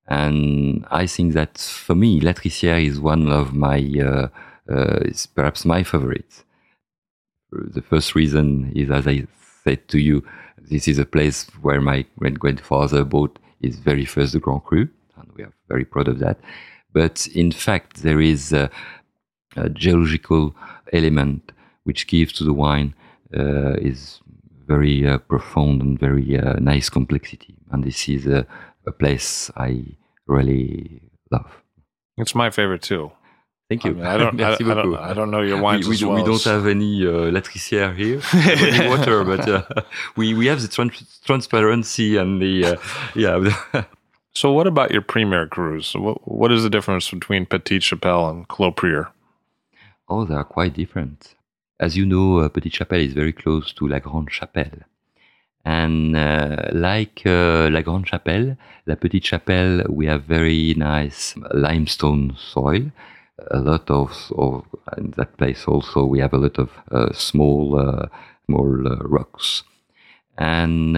[0.06, 4.28] And I think that for me, Latricière is one of my, uh,
[4.70, 6.44] uh, is perhaps my favorite.
[7.50, 9.26] The first reason is, as I
[9.62, 10.26] said to you,
[10.58, 15.32] this is a place where my great grandfather bought his very first Grand Cru, and
[15.36, 16.38] we are very proud of that.
[16.92, 18.70] But in fact, there is a
[19.70, 20.54] geological
[20.92, 21.52] element
[21.84, 22.94] which gives to the wine
[23.36, 24.20] uh, is
[24.66, 27.54] very uh, profound and very uh, nice complexity.
[27.70, 28.46] And this is a,
[28.86, 29.84] a place I
[30.26, 31.62] really love.
[32.16, 33.12] It's my favorite too.
[33.68, 33.94] Thank I, you.
[33.94, 34.96] mean, I don't, I, I don't.
[34.96, 36.16] I don't know your wines we, we, well.
[36.16, 39.62] we don't have any uh, latricière here, any water, but uh,
[40.16, 42.76] we, we have the trans- transparency and the uh,
[43.14, 43.84] yeah.
[44.36, 45.94] So, what about your Premier Crus?
[45.94, 49.13] What, what is the difference between Petite Chapelle and Clos Prieur?
[50.08, 51.34] Oh, they are quite different.
[51.80, 54.82] As you know, uh, Petite Chapelle is very close to La Grande Chapelle,
[55.64, 62.36] and uh, like uh, La Grande Chapelle, La Petite Chapelle, we have very nice limestone
[62.38, 62.90] soil,
[63.50, 64.64] a lot of, of
[64.96, 68.06] in that place also we have a lot of uh, small uh,
[68.46, 69.64] small uh, rocks
[70.36, 70.96] and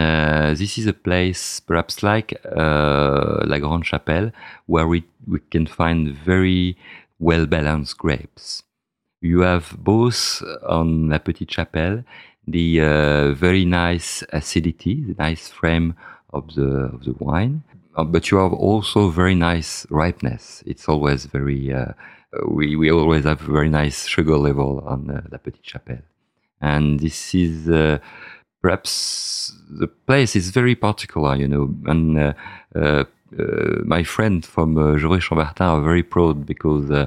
[0.59, 4.32] this is a place perhaps like La Grande Chapelle
[4.66, 6.76] where we, we can find very
[7.18, 8.62] well balanced grapes.
[9.27, 12.05] You have both on La Petite Chapelle
[12.47, 15.97] the uh, very nice acidity, the nice frame
[16.31, 17.64] of the of the wine,
[17.97, 20.62] uh, but you have also very nice ripeness.
[20.64, 21.93] It's always very uh,
[22.49, 26.07] we we always have very nice sugar level on uh, La Petite Chapelle,
[26.61, 27.66] and this is
[28.62, 32.33] perhaps the place is very particular, you know, and uh,
[32.74, 33.05] uh,
[33.39, 37.07] uh my friend from uh, Gevrey-Chambertin are very proud because uh,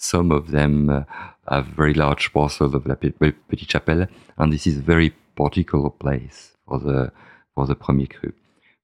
[0.00, 1.02] some of them uh,
[1.48, 4.06] have very large parcels of La Petite Chapelle,
[4.38, 7.12] and this is a very particular place for the
[7.54, 8.32] for the Premier Cru.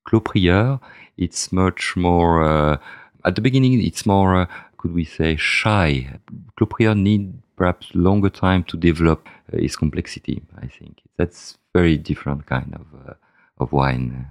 [0.05, 0.79] Clos Prieur,
[1.17, 2.79] it's much more.
[3.25, 4.47] at the beginning, it's more,
[4.79, 6.19] could we say, shy.
[6.57, 10.43] Clos Prieur need perhaps longer time to develop its complexity.
[10.59, 13.15] I think that's very different kind of uh,
[13.59, 14.27] of wine.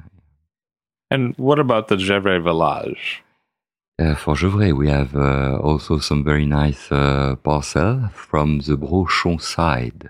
[1.09, 3.23] And what about the Gevrey village?
[3.98, 9.41] Uh, for Gevrey, we have uh, also some very nice uh, parcel from the Brochon
[9.41, 10.10] side.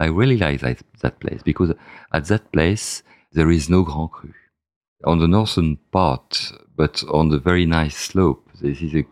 [0.00, 1.72] I really like that, that place because
[2.12, 4.32] at that place there is no Grand Cru.
[5.04, 9.04] On the northern part, but on the very nice slope, this is a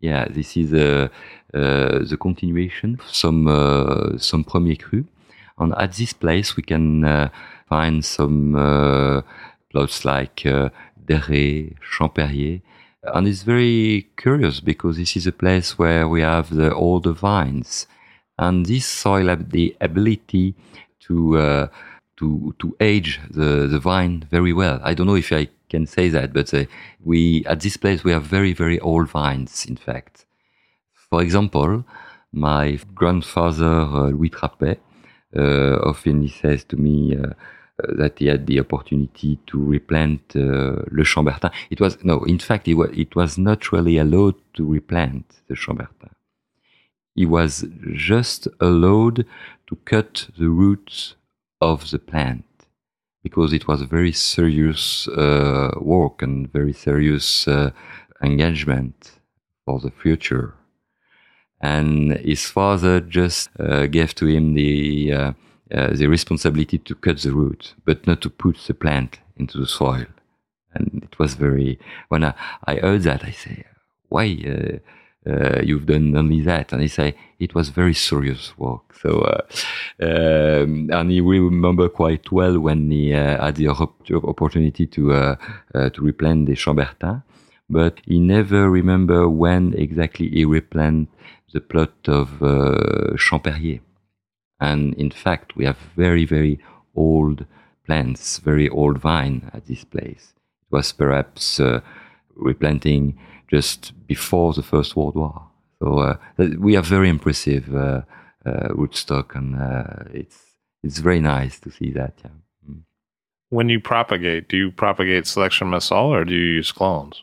[0.00, 1.10] yeah, this is a,
[1.52, 5.04] uh, the continuation some uh, some Premier Cru
[5.58, 7.28] and at this place, we can uh,
[7.68, 9.24] find some
[9.70, 12.62] plots like Derré, Champperrier.
[13.14, 17.12] And it's very curious because this is a place where we have the, all the
[17.12, 17.86] vines.
[18.38, 20.54] And this soil have the ability
[21.00, 21.66] to, uh,
[22.18, 24.80] to, to age the, the vine very well.
[24.82, 26.64] I don't know if I can say that, but uh,
[27.04, 30.24] we, at this place, we have very, very old vines, in fact.
[31.10, 31.84] For example,
[32.32, 34.78] my grandfather, uh, Louis Trapet,
[35.36, 37.34] uh, often he says to me uh,
[37.78, 41.50] that he had the opportunity to replant Le Chambertin.
[41.70, 45.54] It was no, in fact, it was, it was not really allowed to replant the
[45.54, 46.10] Chambertin.
[47.14, 49.26] He was just allowed
[49.68, 51.14] to cut the roots
[51.60, 52.44] of the plant
[53.22, 57.70] because it was a very serious uh, work and very serious uh,
[58.22, 59.18] engagement
[59.64, 60.54] for the future
[61.60, 65.12] and his father just uh, gave to him the
[65.70, 69.58] uh, uh, the responsibility to cut the root, but not to put the plant into
[69.58, 70.06] the soil.
[70.74, 73.64] And it was very when I, I heard that I say,
[74.08, 76.72] why uh, uh, you've done only that?
[76.72, 78.94] And he say it was very serious work.
[79.02, 79.42] So uh,
[80.02, 85.36] um, and he remember quite well when he had the opportunity to
[85.74, 87.22] to replant the Chambertin,
[87.70, 91.08] but he never remember when exactly he replanted
[91.52, 93.80] the plot of uh, Champperrier.
[94.60, 96.58] And in fact, we have very, very
[96.94, 97.46] old
[97.86, 100.34] plants, very old vine at this place.
[100.62, 101.80] It was perhaps uh,
[102.34, 103.18] replanting
[103.50, 105.48] just before the First World War.
[105.80, 106.16] So uh,
[106.58, 108.02] we have very impressive uh,
[108.44, 110.38] uh rootstock, and uh, it's
[110.82, 112.14] it's very nice to see that.
[112.24, 112.30] Yeah.
[112.68, 112.82] Mm.
[113.50, 117.22] When you propagate, do you propagate selection massal or do you use clones?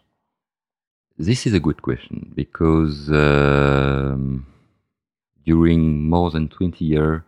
[1.17, 4.45] This is a good question because um,
[5.46, 7.22] during more than 20 years,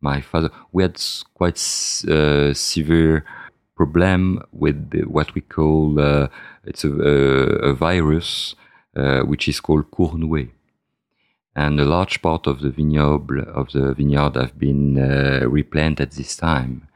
[0.00, 1.00] my father, we had
[1.34, 1.56] quite
[2.08, 3.24] uh, severe
[3.76, 6.28] problem with the, what we call, uh,
[6.64, 8.54] it's a, a virus,
[8.96, 10.50] uh, which is called court-noué.
[11.54, 16.12] And a large part of the vignoble of the vineyard have been uh, replanted at
[16.12, 16.88] this time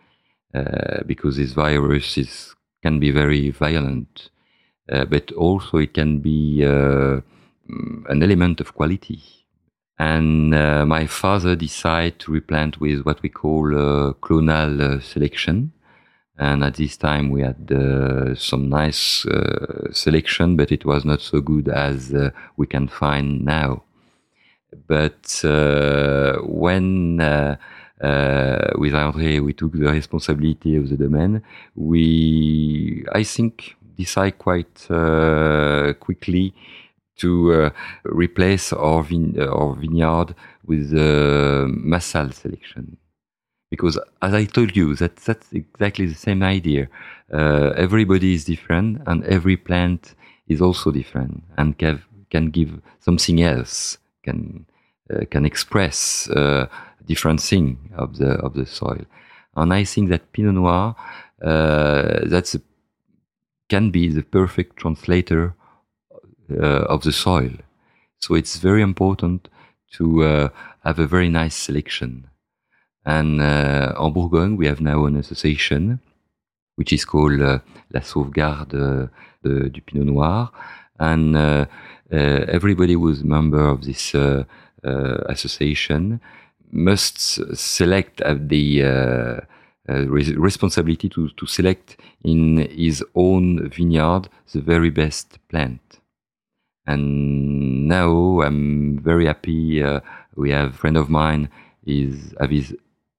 [0.55, 4.31] uh, because this virus is, can be very violent
[4.91, 7.21] uh, but also it can be uh,
[7.71, 9.23] mm, an element of quality.
[9.99, 13.63] And uh, my father decided to replant with what we call
[14.21, 15.73] clonal selection.
[16.39, 21.23] And at this time, we had uh, some nice uh, selection, but it was not
[21.23, 23.85] so good as uh, we can find now.
[24.87, 25.41] But
[26.43, 27.17] when
[27.99, 31.43] with Andrée we took the responsibility of the domain,
[31.75, 36.53] we, I think, decide quite uh, quickly
[37.17, 37.71] to uh,
[38.05, 42.97] replace our, uh, our vineyard with uh, massal selection.
[43.71, 46.89] Because as I told you, that, that's exactly the same idea.
[47.33, 50.15] Uh, everybody is different and every plant
[50.47, 54.67] is also different and can, can give something else, can,
[55.13, 56.29] uh, can express
[57.07, 59.05] different thing of the, of the soil.
[59.57, 60.95] And I think that Pinot Noir,
[61.41, 62.61] that's a
[63.69, 65.56] can be the perfect translator uh,
[66.49, 67.51] of the soil
[68.19, 69.49] So it's very important
[69.93, 70.49] to uh,
[70.85, 72.29] have a very nice selection.
[73.05, 76.01] And uh, en Bourgogne, we have now an association
[76.75, 77.61] which is called uh,
[77.95, 79.09] La Sauvegarde
[79.43, 80.53] de, du Pinot Noir.
[80.99, 81.67] And uh,
[82.13, 82.17] uh,
[82.49, 84.45] everybody who's a member of this uh,
[84.83, 86.21] association
[86.73, 87.19] must
[87.57, 89.47] select the
[89.89, 95.81] responsibility to, to select in his own vineyard the very best plant.
[96.87, 99.83] And now I'm very happy.
[99.83, 100.01] Uh,
[100.37, 101.49] we have a friend of mine
[101.85, 102.75] is have his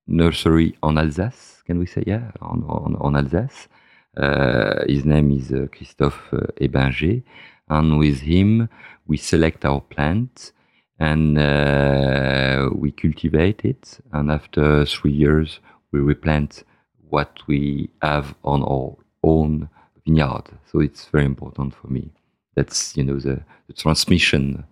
[0.07, 1.63] nursery on Alsace.
[1.65, 3.67] Can we say yeah on on, on Alsace?
[4.15, 7.23] Uh, his name is uh, Christophe uh, Ebinger,
[7.69, 8.69] and with him
[9.05, 10.53] we select our plants
[10.99, 13.99] and uh, we cultivate it.
[14.11, 15.59] And after three years,
[15.91, 16.63] we replant
[17.09, 19.69] what we have on our own
[20.05, 20.45] vineyard.
[20.71, 22.11] So it's very important for me.
[22.57, 23.35] That's you know the,
[23.67, 24.65] the transmission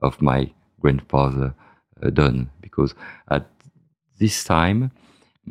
[0.00, 0.40] of my
[0.80, 1.54] grandfather
[2.02, 2.94] uh, done because
[3.30, 3.44] at
[4.18, 4.90] this time,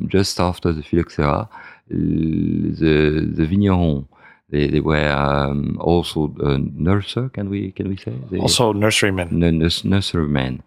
[0.06, 1.48] just after the phylloxera,
[1.88, 4.08] the the vigneron
[4.50, 7.32] they, they were um, also a nurser.
[7.32, 9.30] Can we can we say they, also nurserymen?
[9.30, 10.62] Nurs, nurserymen,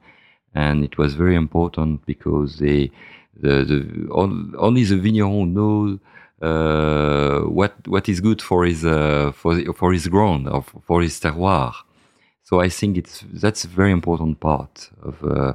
[0.53, 2.91] and it was very important because they
[3.35, 3.79] the, the
[4.11, 10.07] only the vigneron knows uh, what what is good for his uh, for for his
[10.07, 11.73] ground or for his terroir.
[12.43, 15.53] So I think it's that's a very important part of uh,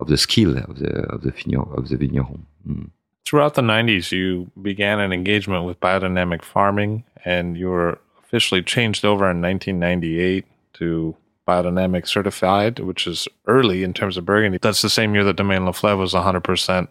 [0.00, 1.68] of the skill of the of the vigneron.
[1.76, 2.46] Of the vigneron.
[2.66, 2.90] Mm.
[3.26, 9.04] Throughout the 90s, you began an engagement with biodynamic farming, and you were officially changed
[9.04, 11.14] over in 1998 to
[11.46, 14.58] biodynamic certified, which is early in terms of Burgundy.
[14.60, 16.88] That's the same year that Domaine Leflaive was 100%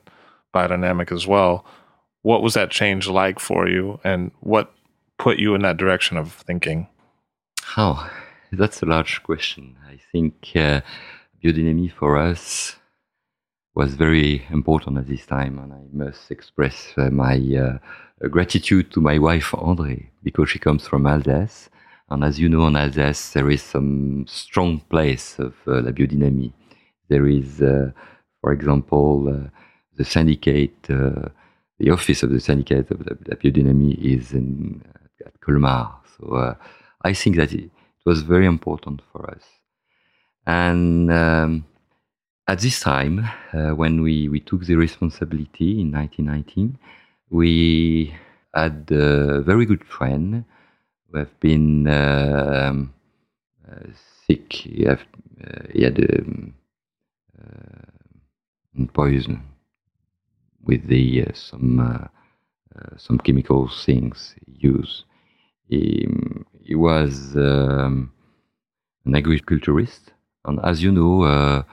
[0.53, 1.65] biodynamic as well.
[2.22, 4.74] What was that change like for you, and what
[5.18, 6.88] put you in that direction of thinking?
[7.76, 8.09] Oh,
[8.51, 9.76] that's a large question.
[9.88, 10.82] I think uh,
[11.43, 12.76] biodynamic for us
[13.76, 19.01] was very important at this time, and I must express uh, my uh, gratitude to
[19.01, 21.70] my wife Andrée because she comes from Alsace,
[22.09, 26.53] and as you know, in Alsace there is some strong place of uh, la biodynamie.
[27.09, 27.91] There is, uh,
[28.41, 29.49] for example, uh,
[29.95, 31.30] the syndicate, uh,
[31.80, 34.84] the office of the syndicate of the biodynamie is in
[35.25, 35.95] at Colmar.
[36.17, 36.55] So
[37.01, 37.71] I think that it, it,
[38.05, 39.43] was very important for us,
[40.45, 41.11] and.
[41.11, 41.65] Um,
[42.47, 46.80] at this time, uh, when we, we took the responsibility in 1919,
[47.30, 48.15] we
[48.53, 50.45] had a very good friend
[51.11, 52.93] who have been um,
[53.69, 53.80] uh,
[54.25, 54.53] sick.
[54.53, 55.01] He, have,
[55.43, 56.53] uh, he had um,
[57.38, 59.43] uh, poison
[60.64, 62.08] with the uh, some uh,
[62.97, 65.03] some chemical things used.
[65.70, 66.08] He,
[66.64, 68.12] he was um,
[69.05, 70.14] an agriculturist,
[70.45, 71.64] and as you know uh,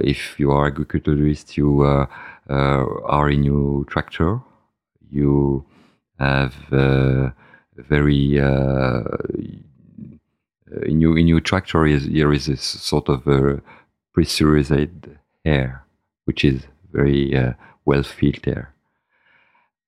[0.00, 2.06] if you are agriculturist, you uh,
[2.48, 4.40] uh, are in your tractor,
[5.10, 5.64] you
[6.18, 6.54] have
[7.76, 8.38] very
[10.86, 13.60] in your in your tractor is there is this sort of a
[14.12, 15.08] pressurized
[15.44, 15.84] air,
[16.24, 17.52] which is very uh,
[17.84, 18.74] well filled air.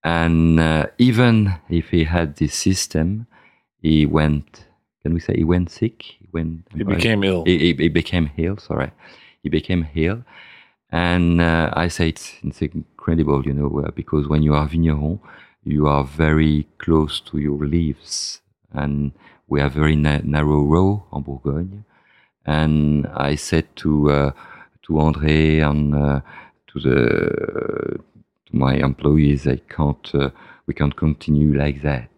[0.04, 3.26] And uh, even if he had this system,
[3.80, 4.66] he went.
[5.02, 6.02] Can we say he went sick?
[6.02, 6.66] He went.
[6.74, 7.44] He became ill.
[7.44, 8.56] He, he, he became ill.
[8.58, 8.90] Sorry
[9.46, 10.24] he became ill.
[10.90, 15.20] And uh, I say it's, it's incredible, you know, uh, because when you are vigneron,
[15.62, 18.40] you are very close to your leaves.
[18.72, 19.12] And
[19.46, 21.84] we have very na- narrow row in Bourgogne.
[22.44, 24.30] And I said to uh,
[24.84, 26.20] to Andrée and uh,
[26.76, 27.98] to the
[28.46, 30.30] to my employees, I can't, uh,
[30.66, 32.10] we can't continue like that.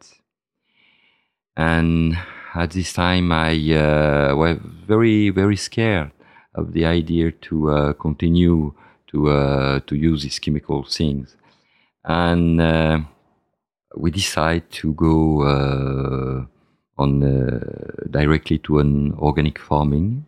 [1.57, 2.19] And
[2.55, 6.11] at this time, I uh, was very, very scared
[6.55, 8.75] of the idea to uh, continue
[9.09, 11.35] to to use these chemical things,
[12.05, 12.61] and
[13.97, 16.45] we decide to go uh,
[16.99, 17.61] on uh,
[18.11, 20.27] directly to an organic farming.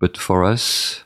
[0.00, 1.03] But for us,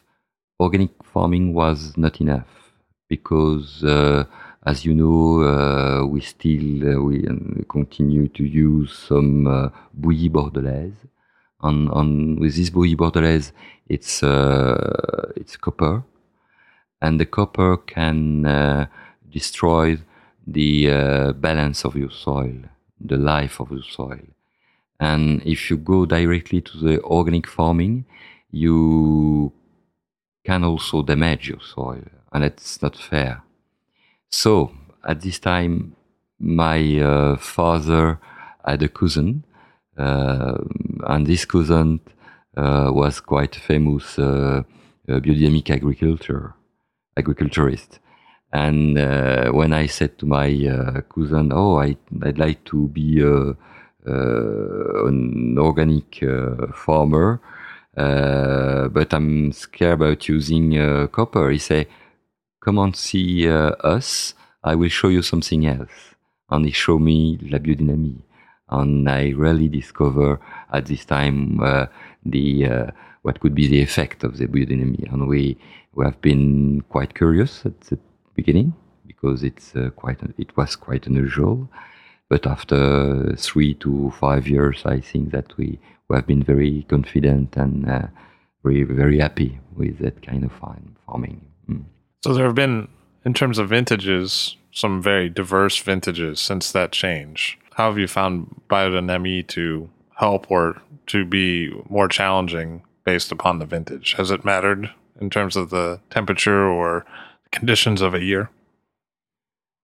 [0.61, 2.73] organic farming was not enough
[3.09, 4.25] because, uh,
[4.67, 7.27] as you know, we still we
[7.69, 11.09] continue to use some bouillie bordelaise
[11.61, 13.53] on, on with this bouillie bordelaise,
[13.89, 16.05] it's uh, it's copper,
[17.01, 18.87] and the copper can uh,
[19.31, 19.99] destroy
[20.47, 22.55] the uh, balance of your soil,
[23.01, 24.21] the life of the soil.
[25.01, 28.05] And if you go directly to the organic farming,
[28.51, 29.53] you
[30.45, 33.43] can also damage your soil, and it's not fair.
[34.31, 34.73] So
[35.05, 35.95] at this time,
[36.39, 38.21] my uh, father
[38.65, 39.45] had a cousin
[39.99, 40.59] uh,
[41.09, 42.01] and this cousin
[42.57, 44.63] uh, was quite famous uh,
[45.09, 46.55] uh, biodynamic agriculture
[47.17, 47.99] agriculturist.
[48.53, 50.49] And uh, when I said to my
[51.15, 53.21] cousin, "Oh, I, would like to be
[54.07, 56.25] an organic
[56.75, 57.41] farmer,"
[57.99, 61.87] Uh, but I'm scared about using uh, copper, he said,
[62.65, 64.35] "Come and see uh, us.
[64.63, 66.15] I will show you something else."
[66.51, 68.23] And he showed me la biodynamie,
[68.69, 70.41] and I really discover
[70.73, 71.59] at this time
[72.25, 72.47] the
[73.23, 75.59] what could be the effect of the biodynamie, and we
[75.95, 77.99] we have been quite curious at the
[78.37, 78.73] beginning
[79.07, 81.69] because it's uh, quite it was quite unusual.
[82.29, 87.57] But after three to five years, I think that we, we have been very confident
[87.57, 88.07] and uh,
[88.63, 90.53] very very happy with that kind of
[91.07, 91.45] farming.
[91.69, 91.85] Mm.
[92.25, 92.89] So there have been,
[93.25, 97.59] in terms of vintages, some very diverse vintages since that change.
[97.75, 103.67] How have you found biodynamie to help or to be more challenging based upon the
[103.67, 104.15] vintage?
[104.15, 104.91] Has it mattered
[105.21, 107.07] in terms of the temperature or
[107.53, 108.51] conditions of a year?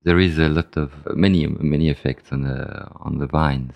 [0.03, 3.75] There is a lot of many many effects on the on the vines,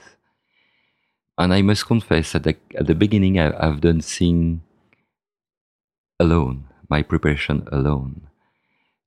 [1.39, 4.63] and I must confess that at the beginning I, have done thing
[6.19, 8.23] alone, my preparation alone,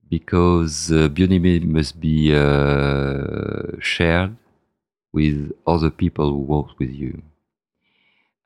[0.10, 4.38] because uh, biodynamie must be uh, shared
[5.12, 7.22] with other people who work with you.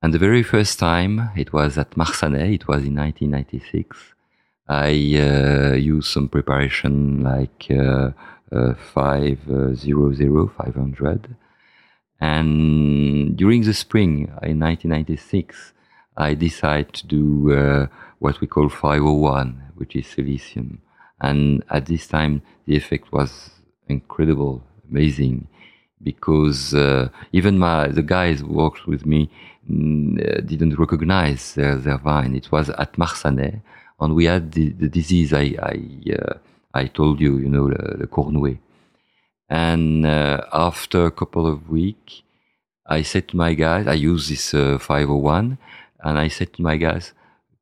[0.02, 4.14] And the very first time, it was at Marsannay, it was in 1996.
[4.68, 8.12] I uh, used some preparation like uh,
[8.52, 11.36] uh, 500, 500.
[12.20, 15.74] And during the spring in 1996,
[16.18, 17.88] I decided to do uh,
[18.20, 20.78] what we call 501, which is silicium.
[21.20, 23.51] And at this time, the effect was
[23.88, 25.47] incredible, amazing,
[26.01, 29.30] because uh, even my the guys who worked with me
[29.70, 32.36] mm, didn't recognize their, their vine.
[32.36, 33.61] It was at Marsannay,
[33.99, 36.34] and we had the, the disease I I, uh,
[36.74, 38.59] I told you, you know, the, the court-noué.
[39.50, 42.24] And uh, after a couple of weeks,
[42.88, 45.58] I said to my guys, I use this uh, 501,
[46.04, 47.14] and I said to my guys,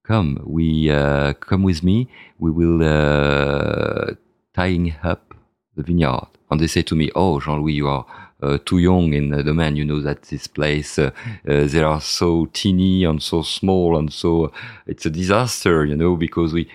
[0.04, 2.10] "Come, we uh, come with me.
[2.40, 4.16] We will uh,
[4.54, 5.34] tying up
[5.76, 8.06] the vineyard." And they say to me, "Oh, Jean-Louis, you are."
[8.44, 9.76] uh, too young in the domain.
[9.76, 11.12] You know that this place uh,
[11.46, 14.52] they are so teeny and so small, and so
[14.86, 15.86] it's a disaster.
[15.86, 16.70] You know because we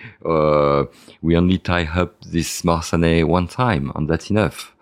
[1.21, 4.73] we only tie up this Marsannay one time, and that's enough.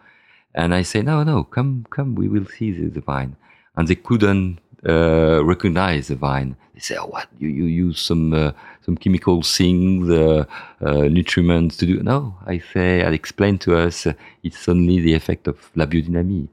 [0.57, 3.33] And I say, no, no, come, come, we will see the, the vine.
[3.75, 6.55] And they couldn't uh, recognize the vine.
[6.73, 7.27] They say, oh, what?
[7.39, 8.51] You, you use some uh,
[8.85, 10.45] some chemical things, uh,
[10.81, 11.95] nutriments to do?
[12.01, 14.07] No, I say, I explain to us,
[14.43, 16.47] it's only the effect of la biodynamie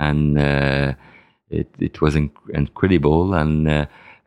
[0.00, 0.94] and uh,
[1.50, 3.86] it it was inc incredible, and uh,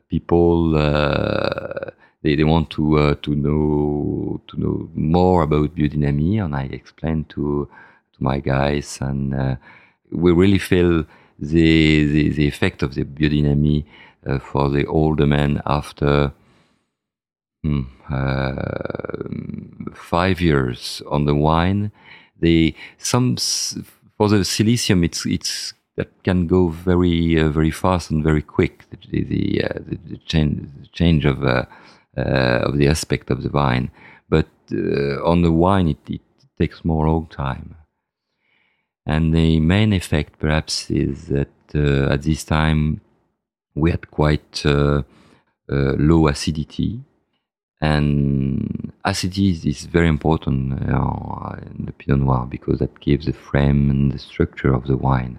[0.10, 1.90] people uh,
[2.22, 7.68] they they want to to know to know more about biodynamie, and I explained to
[8.18, 9.58] to my guys, and
[10.12, 11.06] we really feel
[11.40, 13.86] the, the, the effect of the biodynamie
[14.26, 16.32] uh, for the older men after
[17.64, 21.92] hmm, uh, five years on the wine.
[22.40, 23.38] They some
[24.18, 28.86] for the silicium, it's it's that can go very uh, very fast and very quick.
[28.90, 31.66] The the, uh, the, the change change of uh,
[32.18, 33.92] uh, of the aspect of the vine,
[34.30, 36.22] but uh, on the wine it, it
[36.58, 37.76] takes more long time.
[39.06, 43.02] And the main effect, perhaps, is that at this time
[43.76, 47.04] we had quite low acidity
[47.84, 53.90] and acidity is very important uh, in the Pinot Noir because that gives the frame
[53.90, 55.38] and the structure of the wine.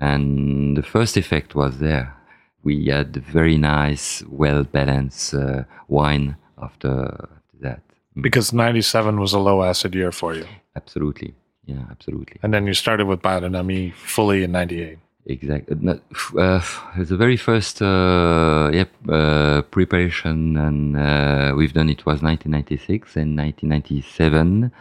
[0.00, 2.16] And the first effect was there.
[2.64, 7.28] We had very nice, well balanced uh, wine after
[7.60, 7.82] that.
[8.20, 10.46] Because 97 was a low acid year for you.
[10.74, 11.36] Absolutely.
[11.68, 12.38] Yeah, absolutely.
[12.42, 14.98] And then you started with biodynamie fully in 98.
[15.26, 15.76] Exactly.
[15.86, 16.60] Uh,
[16.96, 23.36] the very first uh, yep, uh, preparation, and uh, we've done it was 1996 and
[23.36, 24.72] 1997.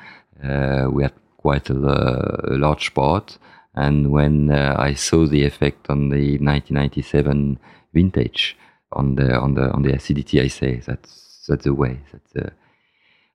[0.42, 3.38] Uh, we had quite a, a, large part,
[3.76, 7.60] and when uh, I saw the effect on the 1997
[7.94, 8.56] vintage
[8.94, 12.00] on the on the on the acidity, I say that's that's the way.
[12.14, 12.54] That's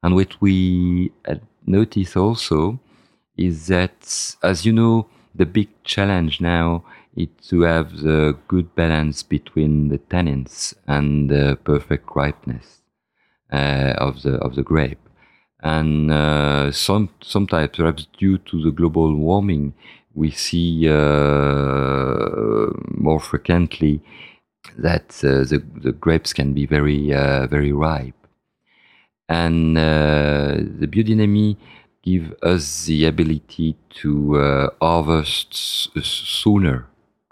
[0.02, 1.12] and what we
[1.66, 2.80] noticed also
[3.46, 3.98] is that,
[4.42, 6.84] as you know, the big challenge now
[7.16, 12.82] is to have the good balance between the tannins and the perfect ripeness
[13.52, 15.04] uh, of the of the grape.
[15.62, 19.74] And uh, some sometimes, perhaps due to the global warming,
[20.14, 22.66] we see uh,
[23.08, 24.00] more frequently
[24.78, 28.14] that uh, the, the grapes can be very, uh, very ripe.
[29.28, 31.56] And uh, the biodynamie
[32.02, 36.86] give us the ability to uh, harvest sooner.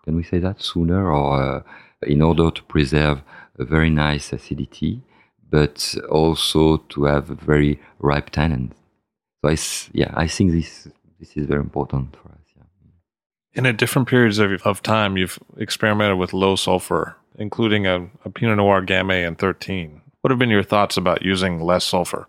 [0.04, 1.62] Can we say that sooner, or uh,
[2.02, 3.22] in order to preserve
[3.58, 5.02] a very nice acidity,
[5.50, 8.72] but also to have a very ripe tannins.
[9.42, 9.56] So I,
[9.92, 12.38] yeah, I think this this is very important for us.
[12.56, 12.62] Yeah.
[13.54, 18.30] In a different periods of, of time, you've experimented with low sulfur, including a, a
[18.30, 20.00] Pinot Noir Gamay in 13.
[20.22, 22.26] What have been your thoughts about using less sulfur?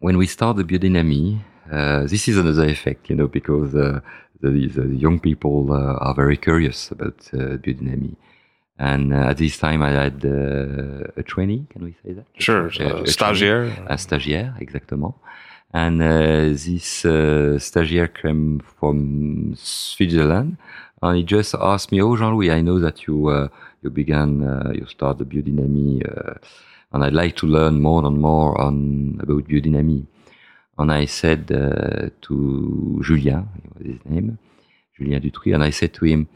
[0.00, 1.40] When we start the biodynamie,
[1.70, 4.00] uh, this is another effect, you know, because uh,
[4.40, 8.16] the, the, young people uh, are very curious about uh, biodynamie.
[8.78, 12.24] And uh, at this time, I had uh, a trainee, can we say that?
[12.38, 13.66] Sure, a, a stagiaire.
[13.90, 15.14] A stagiaire, exactement.
[15.72, 20.56] And uh, this uh, stagiaire came from Switzerland,
[21.02, 23.48] and he just asked me, "Oh, Jean-Louis, I know that you uh,
[23.82, 26.34] you began uh, you start the biodynamie, uh,
[26.92, 30.06] and I'd like to learn more and more on about biodynamie."
[30.78, 34.38] And I said uh, to Julien, was his name,
[34.96, 36.28] Julien Dutry, and I said to him,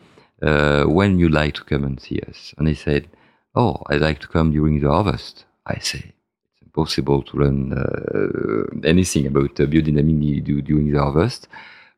[0.43, 2.55] uh, when you like to come and see us?
[2.59, 3.09] And he said,
[3.55, 5.47] oh, I'd like to come during the harvest.
[5.67, 6.13] I say,
[6.53, 11.49] it's impossible to learn uh, anything about uh, biodynamics during the harvest.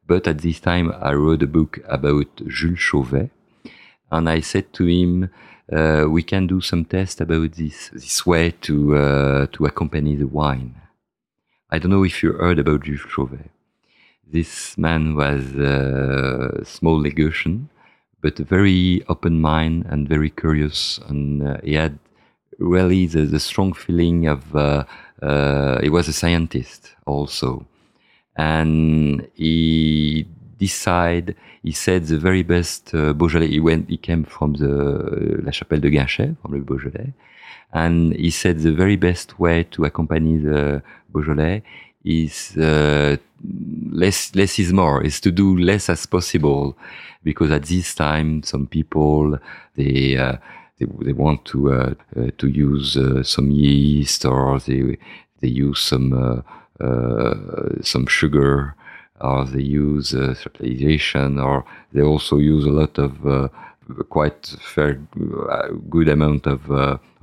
[0.06, 3.30] But at this time, I wrote a book about Jules Chauvet.
[4.12, 5.30] And I said to him,
[5.72, 10.26] uh, we can do some tests about this, this way to, uh, to accompany the
[10.26, 10.74] wine.
[11.70, 13.50] I don't know if you heard about Jules Chauvet.
[14.26, 17.68] This man was a small négociant
[18.26, 20.98] but very open mind and very curious.
[21.08, 21.98] And uh, he had
[22.58, 24.84] really the, the strong feeling of uh,
[25.22, 27.66] uh, he was a scientist also,
[28.36, 30.26] and he
[30.58, 31.36] decided.
[31.62, 33.48] He said the very best uh, Beaujolais.
[33.48, 33.88] He went.
[33.88, 37.12] He came from the La Chapelle de Guinchay, from the Beaujolais,
[37.72, 40.82] and he said the very best way to accompany the
[41.12, 41.62] Beaujolais
[42.04, 43.16] is uh,
[43.90, 46.76] less less is more is to do less as possible
[47.24, 49.38] because at this time some people
[49.74, 50.36] they uh,
[50.78, 54.96] they, they, want to uh, uh, to use uh, some yeast or they
[55.40, 58.74] they use some uh, uh, some sugar
[59.20, 63.48] or they use uh, fertilization or they also use a lot of uh,
[64.08, 64.94] quite fair
[65.88, 66.70] good amount of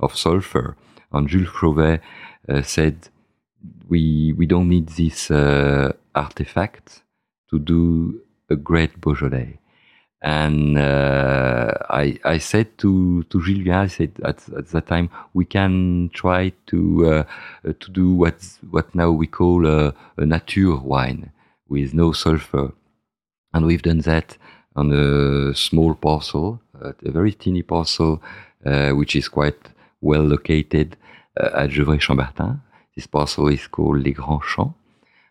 [0.00, 0.76] of sulfur
[1.12, 2.00] and Jules Chauvet
[2.62, 3.08] said
[3.88, 7.02] we we don't need this uh, artifact
[7.50, 8.20] to do
[8.50, 9.58] a great Beaujolais.
[10.22, 15.44] And uh, I, I said to, to Julien, I said at, at that time, we
[15.44, 18.36] can try to uh, to do what
[18.70, 21.30] what now we call a, a nature wine
[21.68, 22.72] with no sulfur,
[23.52, 24.36] and we've done that
[24.76, 28.22] on a small parcel, a very teeny parcel,
[28.66, 29.58] uh, which is quite
[30.00, 30.96] well located
[31.40, 32.60] uh, at Gevrey-Chambertin,
[32.94, 34.74] this parcel is called Les Grands Champs,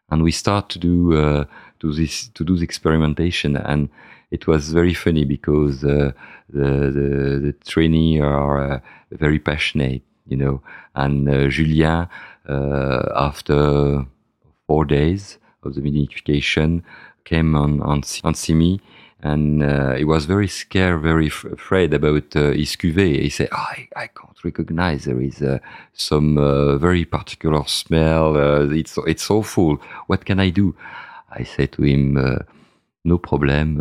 [0.09, 1.45] and we start to do uh,
[1.79, 3.89] to this to do the experimentation, and
[4.31, 6.11] it was very funny because uh,
[6.49, 8.79] the, the the trainee are uh,
[9.11, 10.61] very passionate, you know,
[10.95, 12.07] and uh, Julien
[13.15, 14.05] after
[14.67, 16.83] four days of the vinification
[17.25, 18.81] came on on, on see me
[19.23, 23.21] and uh, he was very scared, very f- afraid about uh, his cuvée.
[23.21, 25.05] He said, oh, I, I, can't recognize.
[25.05, 25.59] There is uh,
[25.93, 28.35] some uh, very particular smell.
[28.35, 29.77] Uh, it's it's awful.
[30.07, 30.75] What can I do?"
[31.31, 32.39] I said to him, uh,
[33.05, 33.77] "No problem.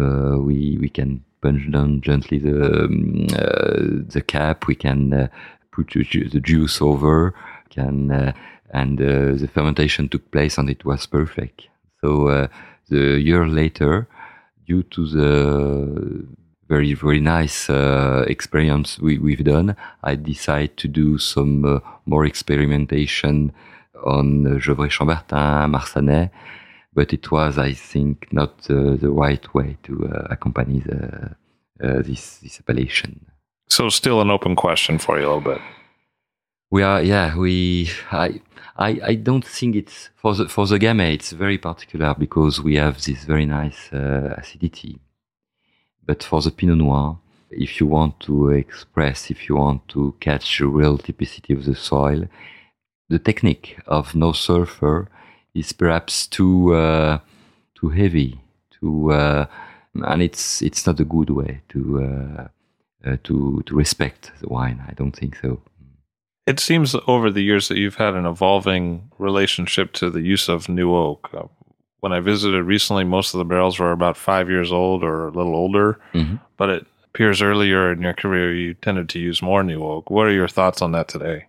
[0.47, 3.27] we we can punch down gently the um,
[4.07, 4.69] the cap.
[4.69, 5.29] We can
[5.73, 7.35] put the juice over.
[7.71, 8.33] Can
[8.71, 11.69] and the fermentation took place, and it was perfect.
[12.03, 12.49] So
[12.89, 14.09] the year later."
[14.67, 16.27] due to the
[16.69, 22.25] very very nice uh, experience we, we've done, I decided to do some uh, more
[22.25, 23.53] experimentation
[24.05, 26.31] on uh, Gevrey-Chambertin, Marsannay,
[26.95, 31.37] but it was, I think, not the right way to uh, accompany the,
[31.83, 33.27] uh, this this appellation.
[33.69, 35.61] So, still an open question for you a little bit.
[36.71, 37.91] We are, yeah, we.
[38.11, 38.41] I
[38.77, 41.15] I, I don't think it's for the for the Gamay.
[41.15, 44.99] It's very particular because we have this very nice uh, acidity.
[46.05, 47.19] But for the Pinot Noir,
[47.51, 51.75] if you want to express, if you want to catch the real typicity of the
[51.75, 52.25] soil,
[53.09, 55.09] the technique of no sulfur
[55.55, 57.19] is perhaps too uh,
[57.75, 58.41] too heavy,
[58.81, 59.47] too, uh,
[59.95, 62.49] and it's it's not a good way to uh,
[63.07, 64.83] uh to to respect the wine.
[64.89, 65.61] I don't think so.
[66.47, 70.69] It seems over the years that you've had an evolving relationship to the use of
[70.69, 71.31] new oak.
[71.33, 71.45] Uh,
[72.01, 75.31] when I visited recently, most of the barrels were about five years old or a
[75.31, 76.01] little older.
[76.15, 76.37] Mm-hmm.
[76.57, 80.11] But it appears earlier in your career, you tended to use more new oak.
[80.11, 81.47] What are your thoughts on that today?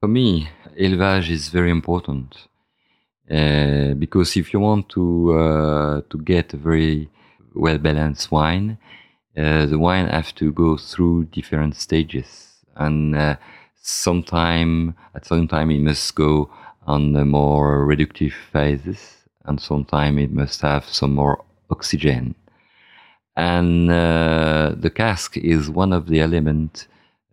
[0.00, 2.48] For me, élevage is very important
[3.30, 7.10] uh, because if you want to uh, to get a very
[7.54, 8.78] well balanced wine,
[9.36, 12.45] uh, the wine have to go through different stages,
[12.76, 13.36] and uh,
[13.82, 16.50] sometime at some time it must go
[16.86, 22.34] on the more reductive phases, and sometime it must have some more oxygen.
[23.36, 26.88] And uh, the cask is one of the elements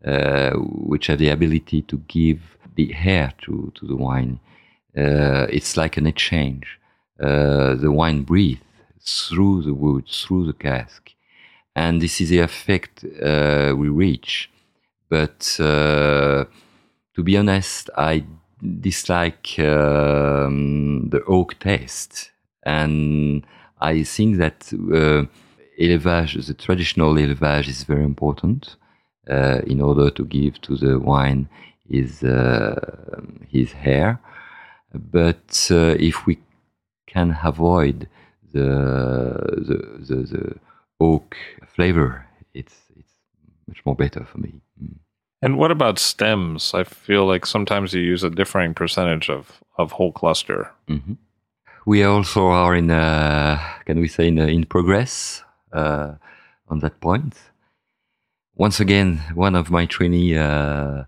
[0.05, 2.41] uh, which have the ability to give
[2.75, 4.39] the air to, to the wine.
[4.97, 6.79] Uh, it's like an exchange.
[7.19, 8.59] Uh, the wine breathes
[8.99, 11.11] through the wood, through the cask.
[11.75, 14.49] And this is the effect uh, we reach.
[15.13, 16.45] But uh,
[17.15, 18.25] to be honest, I
[18.79, 22.31] dislike um, the oak taste.
[22.65, 23.45] And
[23.79, 24.59] I think that
[25.79, 28.75] élevage, the traditional élevage is very important
[29.29, 31.47] uh, in order to give to the wine
[31.87, 34.19] his, uh, his hair.
[34.95, 36.39] But uh, if we
[37.05, 38.09] can avoid
[38.51, 38.69] the,
[39.67, 40.55] the, the, the,
[40.99, 41.35] oak
[41.75, 43.13] flavor, it's, it's
[43.67, 44.53] much more better for me.
[44.81, 45.02] Mm.
[45.43, 46.73] And what about stems?
[46.73, 50.71] I feel like sometimes you use a differing percentage of, of whole cluster.
[50.87, 51.13] Mm-hmm.
[51.85, 56.13] We also are in, a, can we say, in, a, in progress uh,
[56.69, 57.35] on that point.
[58.55, 61.03] Once again, one of my trainee, uh,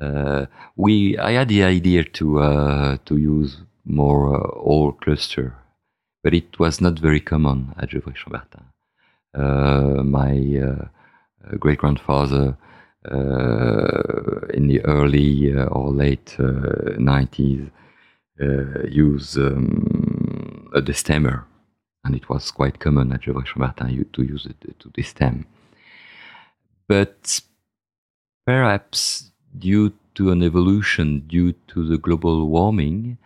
[0.00, 5.54] uh, we I had the idea to to use more whole cluster,
[6.24, 8.64] but it was not very common at Gevrey-Chambertin.
[10.04, 10.32] my
[11.58, 12.65] great grandfather uh,
[14.54, 17.70] in the early uh, or late uh, 90s
[18.90, 21.44] use um, a destemmer
[22.06, 25.44] and it was quite common at Gevrey-Chambertin to use it to destem.
[26.88, 27.40] But
[28.46, 33.18] perhaps due to an evolution, due to the global warming,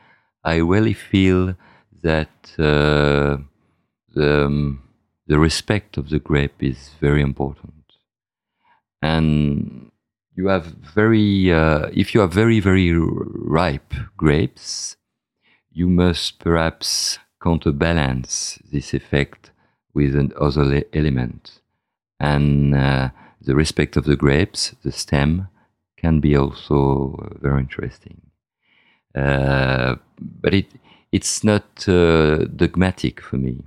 [0.45, 1.57] I really feel
[2.03, 3.37] that uh,
[4.15, 4.83] the, um,
[5.27, 7.80] the respect of the grape is very important.
[9.03, 9.91] And
[10.37, 14.97] you have very, uh, if you have very, very ripe grapes,
[15.73, 19.51] you must perhaps counterbalance this effect
[19.95, 21.61] with another element.
[22.19, 25.49] And uh, the respect of the grapes, the stem,
[25.97, 28.21] can be also very interesting.
[29.15, 30.67] Uh, but it,
[31.13, 33.65] it's not uh, dogmatic for me.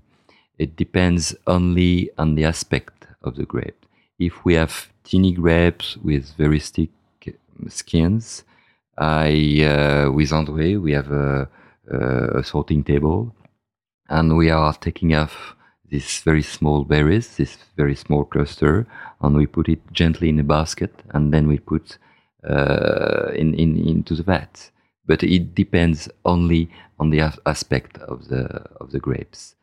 [0.57, 3.85] It depends only on the aspect of the grape.
[4.19, 6.89] If we have teeny grapes with very thick
[7.67, 8.43] skins,
[8.97, 11.49] I, uh, with Andrée, we have a,
[11.89, 13.35] a sorting table
[14.09, 15.55] and we are taking off
[15.89, 18.87] these very small berries, this very small cluster,
[19.21, 21.97] and we put it gently in a basket, and then we put
[22.49, 24.71] uh, in, in into the vat.
[25.05, 28.43] But it depends only on the aspect of the
[28.81, 29.55] of the grapes,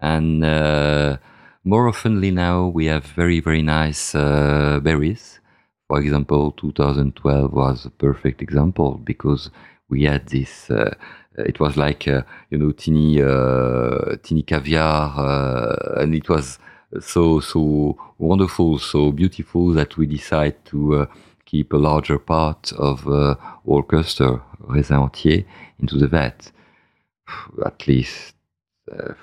[0.00, 1.18] and uh,
[1.64, 5.40] more oftenly now we have very very nice uh, berries.
[5.88, 9.50] For example, 2012 was a perfect example because
[9.88, 10.94] we had this uh,
[11.38, 16.58] it was like uh, you know teeny uh, teeny caviar, uh, and it was
[17.00, 21.06] so so wonderful, so beautiful that we decided to
[21.44, 23.06] keep a larger part of
[23.64, 25.44] all cluster raisin entier
[25.78, 26.50] into the vat,
[27.64, 28.34] at least
[28.92, 29.14] uh,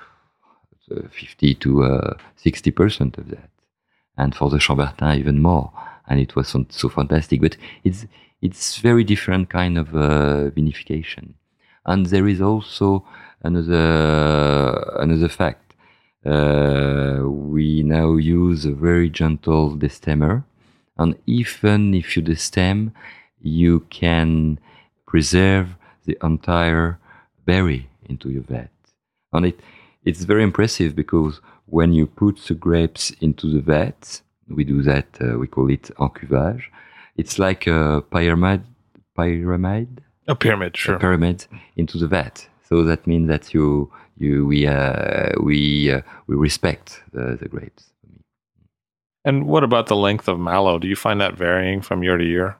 [1.10, 3.50] 50 to uh, 60 percent of that,
[4.16, 5.72] and for the Chambertin even more.
[6.08, 7.40] And it was so, so fantastic.
[7.40, 8.06] But it's
[8.42, 11.34] it's very different kind of vinification.
[11.84, 13.04] And there is also
[13.42, 15.74] another another fact.
[16.24, 20.44] Uh, we now use a very gentle destemmer,
[20.98, 22.92] and even if you destem,
[23.40, 24.58] you can
[25.06, 26.98] preserve the entire
[27.44, 28.70] berry into your vat.
[29.32, 29.60] And it,
[30.06, 35.06] it's very impressive because when you put the grapes into the vat, we do that,
[35.20, 36.62] uh, we call it encuvage.
[37.16, 38.62] It's like a pyramid,
[39.16, 40.96] pyramid a pyramid, sure.
[40.96, 41.46] A pyramid
[41.76, 42.48] into the vat.
[42.68, 47.90] So that means that you, you, we, uh, we, uh, we respect the, the grapes.
[49.24, 50.78] And what about the length of malo?
[50.78, 52.56] Do you find that varying from year to year?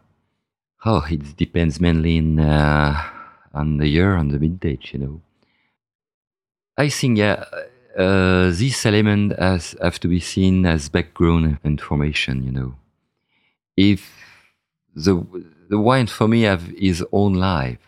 [0.84, 3.00] Oh, it depends mainly in, uh,
[3.54, 5.22] on the year, on the vintage, you know.
[6.78, 7.44] I think, yeah,
[7.96, 12.74] uh, this element has have to be seen as background information, you know.
[13.76, 14.10] If
[14.94, 15.24] the
[15.68, 17.78] the wine for me have his own life.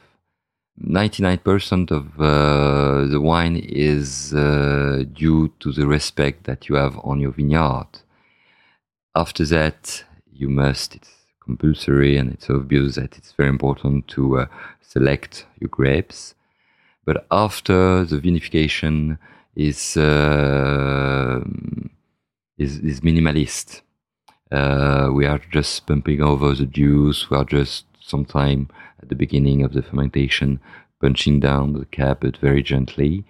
[0.80, 7.20] 99% of uh, the wine is uh, due to the respect that you have on
[7.20, 7.88] your vineyard.
[9.14, 11.10] after that, you must, it's
[11.40, 14.46] compulsory and it's obvious that it's very important to uh,
[14.80, 16.34] select your grapes.
[17.08, 19.16] But after the vinification
[19.56, 21.40] is, uh,
[22.58, 23.80] is, is minimalist.
[24.52, 27.30] Uh, we are just pumping over the juice.
[27.30, 28.68] We are just sometime
[29.02, 30.60] at the beginning of the fermentation
[31.00, 33.24] punching down the cap, but very gently.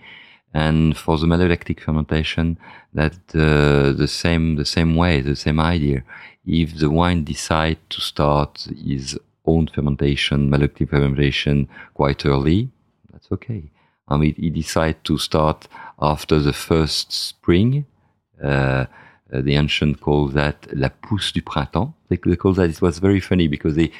[0.53, 2.59] And for the malolactic fermentation,
[2.95, 6.03] that uh, the same the same way, the same idea.
[6.45, 9.17] If the wine decide to start his
[9.47, 12.73] own fermentation, malolactic fermentation, quite early,
[13.19, 13.71] that's okay.
[14.07, 15.69] I mean, he decided to start
[16.01, 17.85] after the first spring.
[18.43, 18.87] Uh,
[19.31, 21.93] uh, the ancient call that la pousse du printemps.
[22.09, 22.71] They, they call that.
[22.71, 23.91] It was very funny because they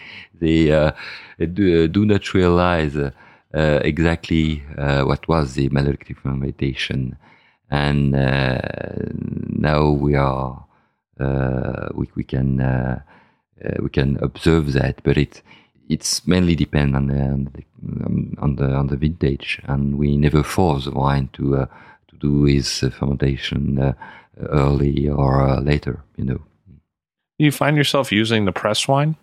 [0.41, 0.93] they uh,
[1.39, 3.11] do, uh, do, not realize uh,
[3.53, 7.19] uh, exactly what was the malolactic fermentation,
[7.71, 10.65] and now we are
[11.95, 13.03] we we can
[13.81, 15.43] we can observe that, but it
[15.89, 17.65] it's mainly depend on the, on the
[18.39, 21.67] on the on the vintage, and we never force the wine to uh,
[22.09, 23.95] to do his uh, fermentation uh,
[24.51, 26.03] early or uh, later.
[26.17, 26.41] You know.
[27.39, 29.17] Do you find yourself using the press wine?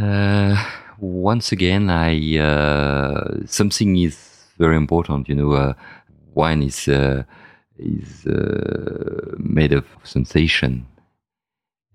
[0.00, 0.56] Uh,
[0.98, 4.18] once again, I uh, something is
[4.58, 5.28] very important.
[5.28, 5.74] You know,
[6.34, 6.88] wine is
[7.78, 8.26] is
[9.38, 10.86] made of sensation,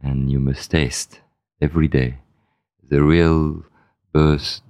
[0.01, 1.19] and you must taste
[1.61, 2.15] every day
[2.89, 3.63] the real
[4.13, 4.61] birth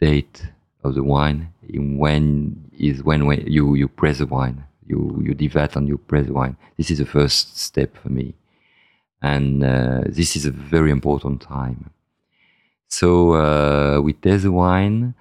[0.00, 0.46] date
[0.82, 4.64] of the wine when is when, when you, you press the wine.
[4.86, 6.56] You, you devat and you press the wine.
[6.78, 8.34] This is the first step for me.
[9.20, 11.90] And uh, this is a very important time.
[12.88, 15.14] So uh, we taste the wine,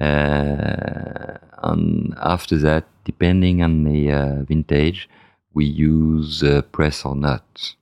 [0.00, 5.08] uh, and after that, depending on the uh, vintage,
[5.54, 7.76] we use uh, press or not.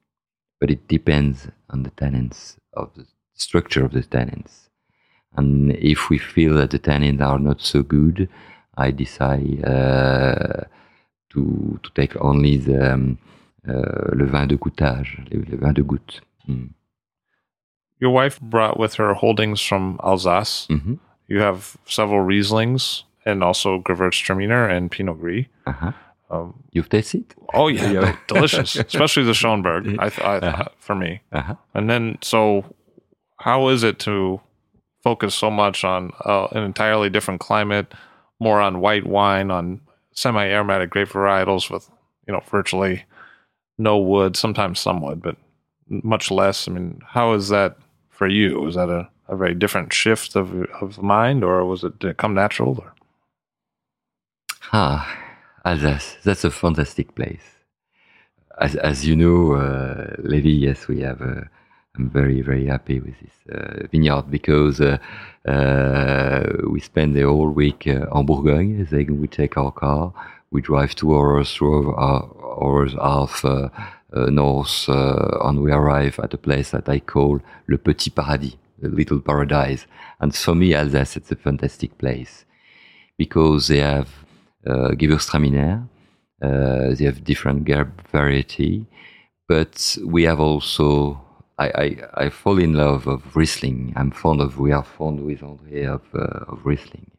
[0.61, 3.07] But it depends on the tannins of the
[3.41, 4.69] structure of the tannins.
[5.37, 8.29] And if we feel that the tannins are not so good,
[8.77, 10.65] I decide uh,
[11.31, 13.19] to, to take only the um,
[13.69, 16.21] uh, le vin de goûtage, le, le vin de goutte.
[16.49, 16.71] Mm.
[18.01, 20.67] Your wife brought with her holdings from Alsace.
[20.71, 20.95] Mm-hmm.
[21.29, 25.47] You have several Rieslings and also Gewürztraminer and Pinot Gris.
[25.67, 25.93] Uh-huh.
[26.31, 27.25] Um, You've tasted?
[27.55, 28.17] Oh yeah, yeah.
[28.29, 29.97] delicious, especially the Schönberg.
[29.99, 30.69] I, th- I uh-huh.
[30.79, 31.21] for me.
[31.33, 31.57] Uh-huh.
[31.75, 32.65] And then, so
[33.41, 34.41] how is it to
[35.03, 37.93] focus so much on uh, an entirely different climate,
[38.39, 39.81] more on white wine, on
[40.13, 41.91] semi-aromatic grape varietals with
[42.27, 43.05] you know virtually
[43.79, 45.37] no wood, sometimes some wood, but
[45.89, 46.69] much less.
[46.69, 47.79] I mean, how is that
[48.11, 48.61] for you?
[48.61, 52.17] Was that a, a very different shift of of mind, or was it did it
[52.19, 52.79] come natural?
[52.79, 52.95] Or?
[54.73, 55.19] Ah,
[55.65, 57.57] Alsace, that's a fantastic place.
[58.61, 61.49] As as you know, uh, Levi, yes, we have a
[62.01, 64.97] I'm very very happy with this uh, vineyard because uh,
[65.47, 68.87] uh, we spend the whole week uh, en Bourgogne.
[68.91, 70.15] Then we take our car,
[70.51, 73.69] we drive two hours, two hours half uh,
[74.15, 78.89] uh, north, and we arrive at a place that I call Le Petit Paradis, the
[78.89, 79.87] little paradise.
[80.21, 82.47] And for me, Alsace, it's a fantastic place
[83.19, 84.09] because they have
[84.67, 85.87] uh, Gewürztraminer,
[86.41, 88.87] they have different grape variety,
[89.47, 91.21] but we have also
[91.61, 93.93] I, I, I fall in love of Riesling.
[93.95, 97.11] I'm fond of, we are fond with Andrée of, uh, of Riesling.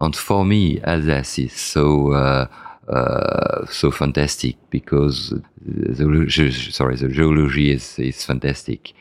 [0.00, 2.46] And for me, Alsace is so, uh,
[2.88, 8.92] uh, so fantastic because the, sorry, the geology is, is fantastic.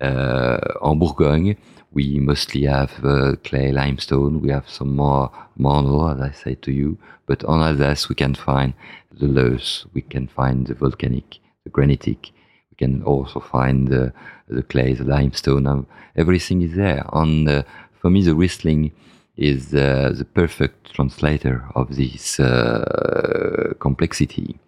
[0.00, 1.56] Uh, en Bourgogne,
[1.92, 4.40] we mostly have uh, clay limestone.
[4.40, 6.98] We have some more marble, as I say to you.
[7.26, 8.74] But on Alsace, we can find
[9.12, 12.30] the loess, we can find the volcanic, the granitic,
[12.74, 14.12] we can also find the,
[14.48, 17.06] the clay, the limestone, um, everything is there.
[17.12, 17.62] And uh,
[18.00, 18.92] for me, the Riesling
[19.36, 24.58] is uh, the perfect translator of this uh, complexity.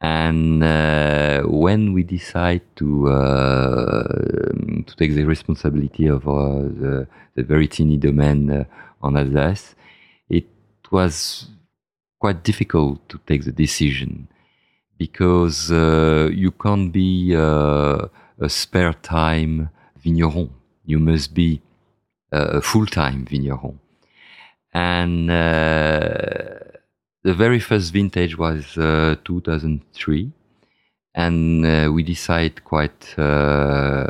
[0.00, 4.02] And uh, when we decide to uh,
[4.86, 8.64] to take the responsibility of uh, the, the, very teeny domain
[9.02, 9.74] on Alsace,
[10.30, 10.46] it
[10.92, 11.48] was
[12.20, 14.28] quite difficult to take the decision
[14.98, 18.06] because uh, you can't be uh,
[18.40, 20.50] a spare time vigneron.
[20.84, 21.62] You must be
[22.32, 23.78] a full time vigneron.
[24.74, 26.58] And uh,
[27.22, 30.32] the very first vintage was uh, 2003.
[31.14, 34.04] And uh, we decided quite uh,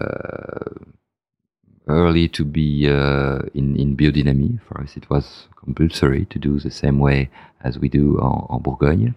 [1.86, 4.60] early to be in, in biodynamie.
[4.66, 7.30] For us, it was compulsory to do the same way
[7.62, 9.14] as we do on, on Bourgogne.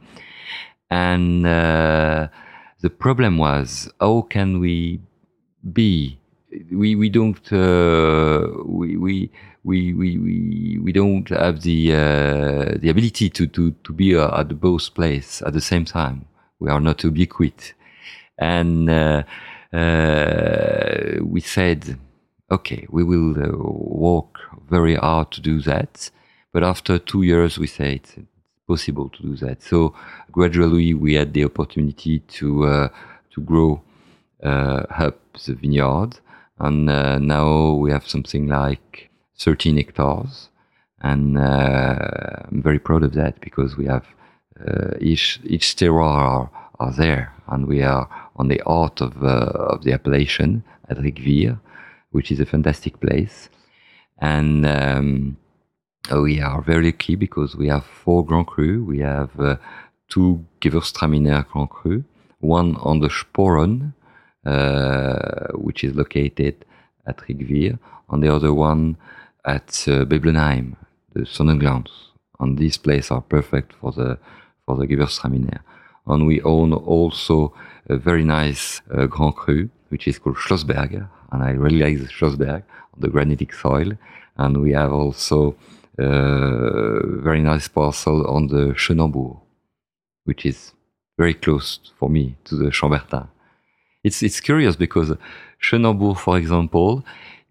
[0.92, 2.28] And uh,
[2.82, 5.02] The problem was how can we
[5.72, 6.18] be?
[6.72, 9.32] We we don't uh, we, we
[9.64, 14.60] we we we don't have the uh, the ability to to to be uh, at
[14.60, 16.26] both places at the same time.
[16.60, 17.74] We are not ubiquitous,
[18.40, 19.24] and uh,
[19.72, 21.98] uh, we said,
[22.50, 23.36] okay, we will
[23.78, 24.40] work
[24.70, 26.10] very hard to do that.
[26.52, 28.02] But after two years, we said
[28.72, 29.58] possible to do that.
[29.72, 29.94] So
[30.32, 32.88] gradually, we had the opportunity to uh,
[33.34, 33.82] to grow
[34.44, 36.12] up the vineyard,
[36.58, 36.86] and
[37.36, 39.12] now we have something like
[39.42, 40.50] 13 hectares.
[41.02, 44.06] And uh, I'm very proud of that because we have
[44.68, 46.50] uh, each each terroir
[46.80, 51.60] are, there, and we are on the heart of uh, of the appellation at Riquewihr,
[52.12, 53.50] which is a fantastic place.
[54.20, 55.38] And um,
[56.10, 58.84] we are very lucky because we have four Grand Cru.
[58.84, 59.58] We have uh,
[60.10, 62.04] two Gewürztraminer Grand Cru,
[62.40, 63.94] one on the Sporen,
[64.46, 66.66] uh, which is located
[67.06, 67.78] at Riquewihr,
[68.10, 68.98] and the other one
[69.46, 70.76] at uh, Beblenheim,
[71.14, 71.90] the Sonnenglanz.
[72.40, 74.18] And these places are perfect for the
[74.66, 75.60] for the Gewürztraminer.
[76.08, 77.54] And we own also
[77.88, 81.08] a very nice uh, Grand Cru, which is called Schlossberg.
[81.32, 83.94] And I really like the Schlossberg on the granitic soil.
[84.38, 89.38] And we have also uh, very nice parcel on the Schoenenbourg,
[90.26, 90.74] which is
[91.18, 93.28] very close for me to the Chambertin.
[94.04, 95.14] It's, it's curious because
[95.60, 97.04] Schoenenbourg, for example,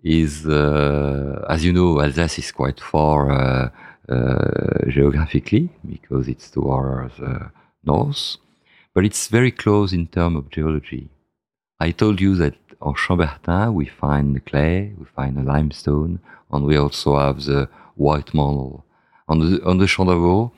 [0.03, 3.71] is, uh, as you know, Alsace is quite far uh,
[4.09, 7.51] uh, geographically because it's towards the
[7.85, 8.37] north,
[8.95, 11.09] but it's very close in terms of geology.
[11.79, 16.19] I told you that on Chambertin we find the clay, we find limestone,
[16.51, 18.85] and we also have the white marble.
[19.29, 20.53] On the on the Chandavaux,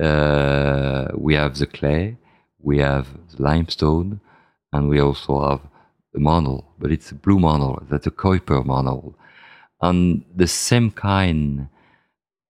[0.00, 2.16] uh, we have the clay,
[2.58, 4.20] we have the limestone,
[4.72, 5.60] and we also have
[6.12, 9.14] the marble, but it's a blue marble, that's a Keuper marble.
[9.80, 11.68] And the same kind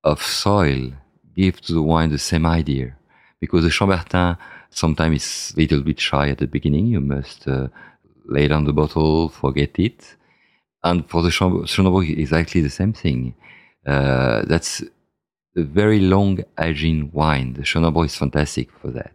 [0.02, 0.92] of soil
[1.36, 2.96] gives to the wine the same idea.
[3.40, 4.36] Because the Chambertin
[4.70, 6.86] sometimes is a little bit shy at the beginning.
[6.86, 7.68] You must uh,
[8.26, 10.16] lay down the bottle, forget it.
[10.82, 13.34] And for the Chandon, exactly the same thing.
[13.86, 14.82] Uh, that's
[15.56, 17.54] a very long aging wine.
[17.54, 19.12] The Chandon is fantastic for that.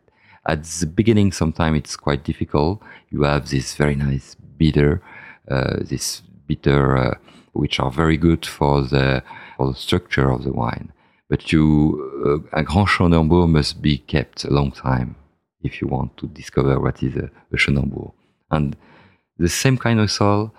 [0.48, 2.82] At the beginning, sometimes it's quite difficult.
[3.10, 5.02] You have this very nice bitter,
[5.50, 7.16] uh, this bitter, uh,
[7.54, 9.24] which are very good for the,
[9.58, 10.92] for the structure of the wine.
[11.30, 15.16] But you, uh, a Grand Chandon must be kept a long time
[15.64, 18.12] if you want to discover what is a, a
[18.52, 18.78] And
[19.38, 20.54] the same kind of soil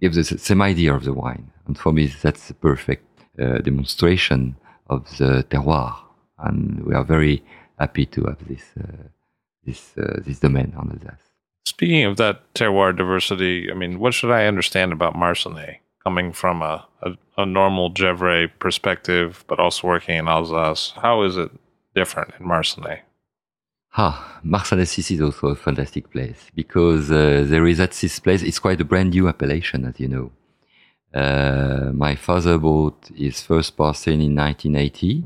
[0.00, 1.50] gives the same idea of the wine.
[1.66, 3.05] And for me, that's the perfect
[3.40, 4.56] uh, demonstration
[4.88, 5.94] of the terroir.
[6.38, 7.42] And we are very
[7.78, 9.08] happy to have this uh,
[9.64, 11.30] this uh, this domain on Alsace.
[11.64, 16.62] Speaking of that terroir diversity, I mean, what should I understand about Marsannay coming from
[16.62, 20.92] a, a, a normal Gevrey perspective, but also working in Alsace?
[20.96, 21.50] How is it
[21.94, 23.00] different in Marsannay?
[23.98, 28.58] Ah, Marsanne-Six is also a fantastic place because uh, there is at this place, it's
[28.58, 30.30] quite a brand new appellation, as you know.
[31.14, 35.24] Uh, my father bought his first parcel in 1980,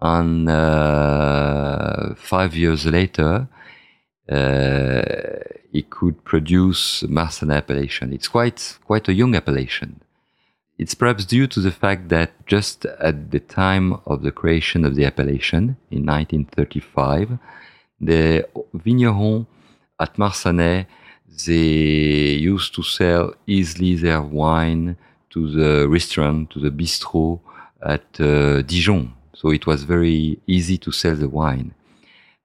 [0.00, 3.48] and uh, five years later,
[4.28, 5.02] uh,
[5.72, 8.12] he could produce Marsannay appellation.
[8.12, 10.00] It's quite quite a young appellation.
[10.78, 14.96] It's perhaps due to the fact that just at the time of the creation of
[14.96, 17.38] the appellation in 1935,
[18.00, 19.46] the vignerons
[20.00, 20.86] at Marsannay
[21.46, 24.96] they used to sell easily their wine
[25.30, 27.40] to the restaurant, to the bistro
[27.82, 29.12] at uh, Dijon.
[29.34, 31.74] So it was very easy to sell the wine.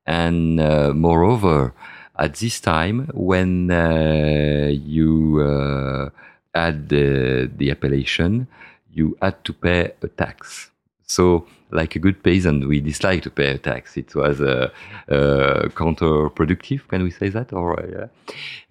[0.06, 1.74] And uh, moreover,
[2.18, 6.10] at this time, when uh, you uh,
[6.54, 8.48] add the, the appellation,
[8.92, 10.72] you had to pay a tax.
[11.06, 13.98] So, like a good peasant, we dislike to pay a tax.
[13.98, 14.70] It was uh,
[15.10, 16.88] uh, counterproductive.
[16.88, 17.54] Can we say that?
[17.54, 18.08] Or uh,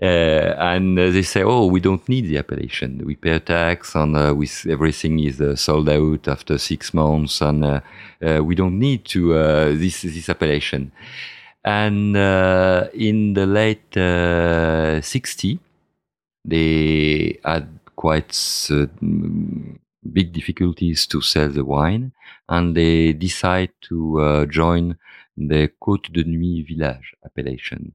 [0.01, 3.03] and they say, "Oh, we don't need the appellation.
[3.05, 7.83] We pay a tax, and we, everything is sold out after six months, and
[8.21, 9.33] we don't need to
[9.77, 10.93] this this appellation."
[11.69, 15.59] And uh, in the late uh, 60,
[16.45, 18.33] they had quite
[18.71, 18.87] uh,
[20.13, 22.13] big difficulties to sell the wine,
[22.49, 24.97] and they decide to uh, join
[25.37, 27.93] the Côte de Nuits village appellation.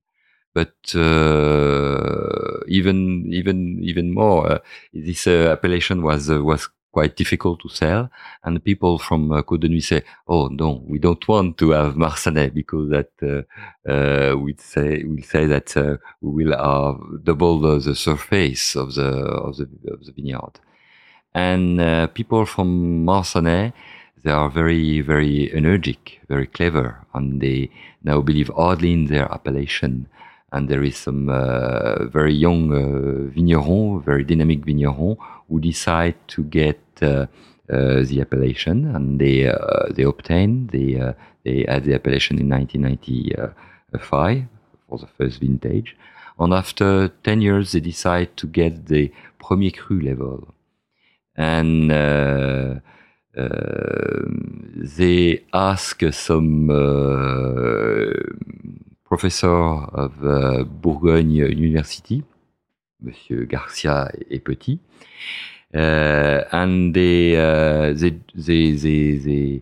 [0.53, 4.59] But uh, even even even more, uh,
[4.93, 8.09] this appellation was was quite difficult to sell.
[8.43, 11.95] And people from uh, Côte de Nuits say, "Oh no, we don't want to have
[11.95, 17.59] Marsannay because that uh, uh, we say we say that uh, we will have double
[17.59, 19.09] the, surface of the
[19.47, 20.59] of the of the vineyard."
[21.34, 23.73] And uh, people from Marsannay,
[24.23, 27.69] they are very very energetic, very clever, and they
[28.03, 30.07] now believe hardly in their appellation.
[30.51, 32.69] And there is some uh, very young
[33.33, 35.17] vigneron, very dynamic vigneron,
[35.49, 37.25] who decide to get uh,
[37.71, 41.13] uh, the appellation, and they uh, they obtained they
[41.43, 44.43] they had the appellation in 1995
[44.87, 45.97] for the first vintage,
[46.39, 50.53] and after 10 years they decide to get the premier cru level,
[51.35, 51.91] and.
[53.35, 54.27] Uh,
[54.97, 58.11] they ask some uh,
[59.03, 62.23] professor of uh, Bourgogne University,
[63.01, 64.80] Monsieur Garcia et Petit,
[65.73, 69.61] and they, uh, they, they, they, they,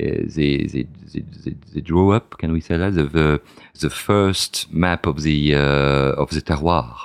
[0.00, 3.40] uh, they, they, they, they, drew up, can we say that, the,
[3.78, 6.96] the first map of the, uh, of the terroir.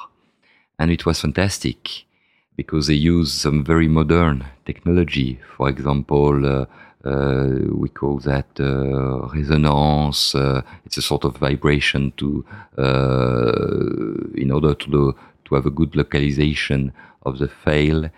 [0.79, 2.06] And it was fantastic
[2.57, 5.39] because they use some very modern technology.
[5.55, 6.65] For example, uh,
[7.05, 10.35] uh, we call that uh, resonance.
[10.35, 12.43] Uh, it's a sort of vibration to,
[12.77, 15.15] uh, in order to do,
[15.45, 16.91] to have a good localization
[17.25, 18.09] of the fail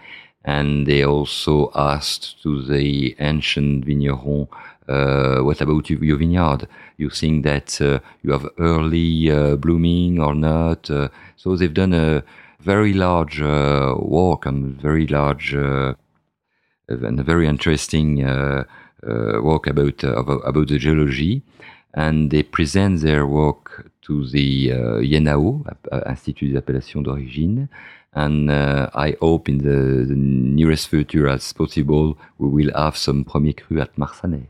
[0.46, 4.48] and they also asked to the ancient vigneron,
[4.88, 6.68] uh, what about your vineyard?
[6.98, 7.80] You think that
[8.24, 10.90] you have early blooming or not?
[11.36, 12.24] So they've done a
[12.60, 15.94] very large uh, work and very large uh,
[16.88, 18.18] and very interesting
[19.04, 21.42] work about about the geology,
[21.94, 25.64] and they present their work to the uh, INAO,
[26.08, 27.70] Institut d'Appellation d'Origine,
[28.14, 33.24] and uh, I hope in the, the, nearest future as possible we will have some
[33.24, 34.48] Premier Cru at Marsannay.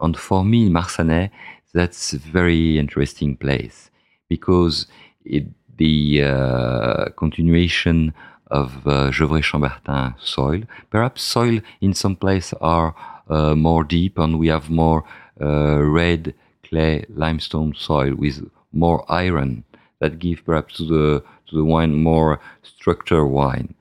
[0.00, 1.30] And for me, Marsannay,
[1.74, 3.90] that's a very interesting place
[4.28, 4.86] because
[5.24, 5.44] it,
[5.76, 8.14] the uh, continuation
[8.48, 12.94] of uh, Gevrey-Chambertin soil, perhaps soil in some place are
[13.28, 15.04] uh, more deep and we have more
[15.40, 19.64] uh, red clay limestone soil with more iron
[20.00, 23.74] that give perhaps to the to the wine more structured wine,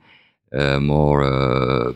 [0.53, 1.93] uh, more uh,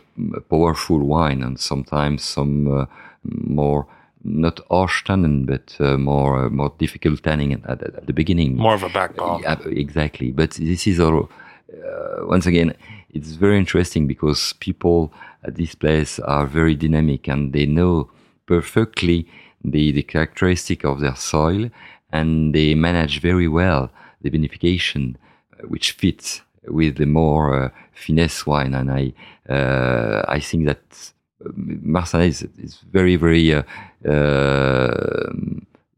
[0.49, 2.87] powerful wine, and sometimes some
[3.23, 3.85] more
[4.23, 8.57] not harsh tannin, but uh, more uh, more difficult tannin at, at, the beginning.
[8.57, 9.41] More of a backbone.
[9.43, 10.31] Yeah, exactly.
[10.31, 11.29] But this is all.
[11.69, 12.73] Uh, once again,
[13.11, 15.13] it's very interesting because people
[15.43, 18.09] at this place are very dynamic and they know
[18.45, 19.27] perfectly
[19.63, 21.69] the, the characteristic of their soil
[22.11, 23.91] and they manage very well
[24.21, 25.15] the vinification
[25.67, 28.73] which fits with the more uh, finesse wine.
[28.73, 29.13] And I,
[29.51, 31.13] uh, I think that
[31.43, 33.53] Marsannay is, is very, very.
[33.53, 33.63] Uh,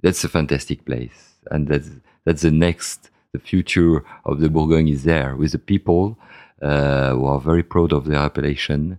[0.01, 1.89] that's a fantastic place, and that's
[2.25, 6.17] that's the next, the future of the Bourgogne is there with the people
[6.61, 8.97] uh, who are very proud of their appellation,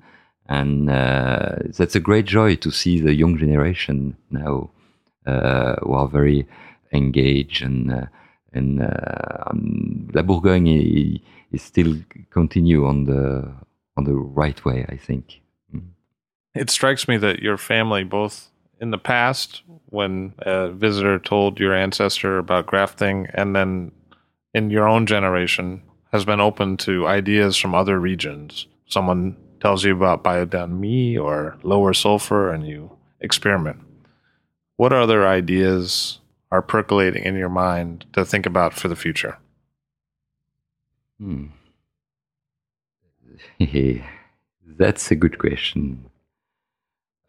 [0.49, 4.71] and uh, that's a great joy to see the young generation now
[5.27, 6.47] uh, who are very
[6.93, 8.09] engaged and
[8.53, 11.21] and uh, um, La Bourgogne
[11.53, 11.97] is still
[12.31, 13.51] continue on the
[13.97, 15.42] on the right way, I think.
[16.55, 18.51] It strikes me that your family, both
[18.81, 23.93] in the past, when a visitor told your ancestor about grafting, and then
[24.53, 28.67] in your own generation, has been open to ideas from other regions.
[28.87, 33.81] Someone tells you about biodynamie or lower sulfur, and you experiment.
[34.77, 36.19] What other ideas
[36.51, 39.39] are percolating in your mind to think about for the future?
[41.19, 41.47] Hmm.
[44.67, 46.11] That's a good question.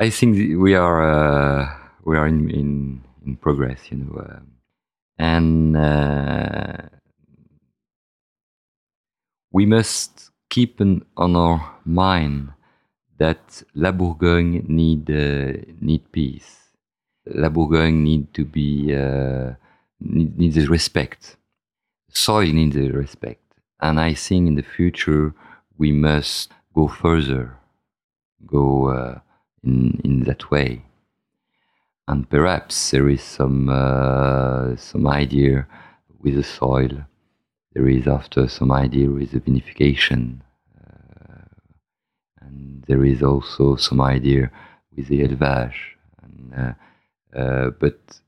[0.03, 1.69] I think we are uh,
[2.03, 4.39] we are in, in, in progress, you know, uh,
[5.17, 6.89] and uh,
[9.53, 12.51] we must keep an, on our mind
[13.17, 16.51] that La Bourgogne need uh, need peace
[17.25, 19.53] La Bourgogne need to be uh,
[20.01, 21.38] need, needs respect.
[22.09, 23.45] Soil needs respect,
[23.80, 25.34] and I think in the future
[25.77, 27.57] we must go further,
[28.45, 29.19] go uh,
[29.64, 30.84] in in that way.
[32.07, 35.68] And perhaps there is some uh, some idea
[36.19, 37.06] with the soil.
[37.73, 40.41] There is after some idea with the vinification,
[40.80, 41.45] uh,
[42.41, 44.52] and there is also some idea
[44.95, 45.95] with the élevage.
[46.22, 46.73] And, uh,
[47.40, 48.22] uh, but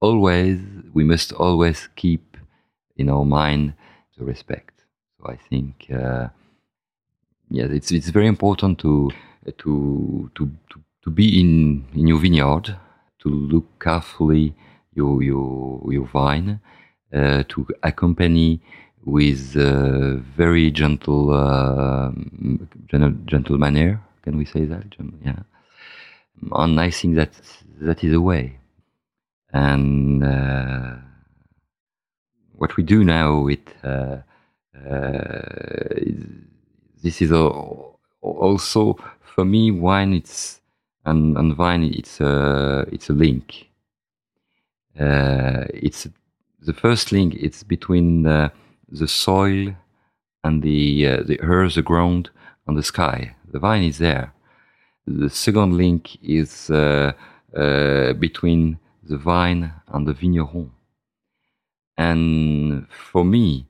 [0.00, 0.58] always,
[0.92, 2.36] we must always keep
[2.96, 3.74] in our mind
[4.18, 4.84] the respect.
[5.16, 6.28] So I think, uh,
[7.48, 9.10] yes, it's it's very important to
[9.58, 12.76] to to to, to be in in your vineyard,
[13.20, 14.54] to look carefully
[14.94, 16.60] your your your vine,
[17.12, 18.60] uh, to accompany
[19.04, 19.54] with
[20.36, 22.10] very gentle uh,
[23.26, 24.00] gentle manner.
[24.22, 24.86] Can we say that?
[25.24, 25.42] Yeah.
[26.52, 27.32] And I think that
[27.80, 28.58] that is a way.
[29.52, 30.96] And uh,
[32.56, 34.18] what we do now with uh,
[34.90, 35.94] uh,
[37.02, 37.30] this is
[38.20, 38.96] also
[39.34, 40.12] for me wine.
[40.14, 40.60] It's
[41.04, 41.84] and, and vine.
[41.84, 43.68] It's a it's a link.
[44.98, 46.06] Uh, it's
[46.60, 47.34] the first link.
[47.34, 48.52] It's between the,
[48.88, 49.74] the soil
[50.44, 52.30] and the uh, the earth, the ground,
[52.66, 53.34] and the sky.
[53.52, 54.32] The vine is there.
[55.06, 57.12] The second link is uh,
[57.56, 60.70] uh, between the vine and the vigneron.
[61.98, 63.66] And for me,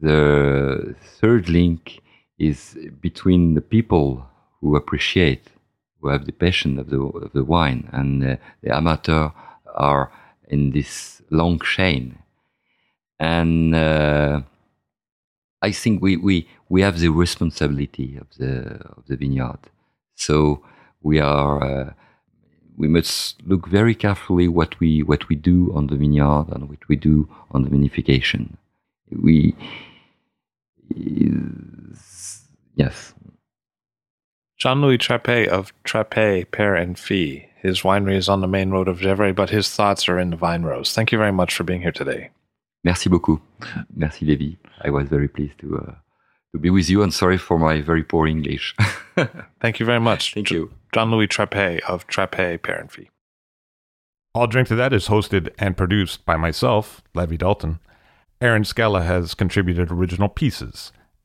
[0.00, 2.00] the third link
[2.38, 4.24] is between the people
[4.60, 5.44] who appreciate,
[6.00, 9.30] who have the passion of the, of the wine, and uh, the amateur
[9.74, 10.10] are
[10.48, 12.18] in this long chain.
[13.20, 14.42] And uh,
[15.60, 19.58] I think we, we, we have the responsibility of the, of the vineyard.
[20.14, 20.62] So
[21.02, 21.92] we are uh,
[22.76, 26.88] we must look very carefully what we what we do on the vineyard and what
[26.88, 28.56] we do on the vinification.
[29.10, 29.54] We
[32.76, 33.14] yes.
[34.58, 37.42] Jean Louis Trapet of Trapet, Pere and Fille.
[37.62, 40.36] His winery is on the main road of Gevrey, but his thoughts are in the
[40.36, 40.92] vine rows.
[40.92, 42.30] Thank you very much for being here today.
[42.82, 43.40] Merci beaucoup.
[43.94, 44.56] Merci, Levi.
[44.82, 45.94] I was very pleased to uh,
[46.52, 48.74] to be with you and sorry for my very poor English.
[49.60, 50.34] Thank you very much.
[50.34, 50.72] Thank you.
[50.92, 53.06] Jean Louis Trapet of Trapet Pere and Fille.
[54.34, 57.78] I'll Drink to That is hosted and produced by myself, Levi Dalton.
[58.40, 60.92] Erin Scala has contributed original pieces.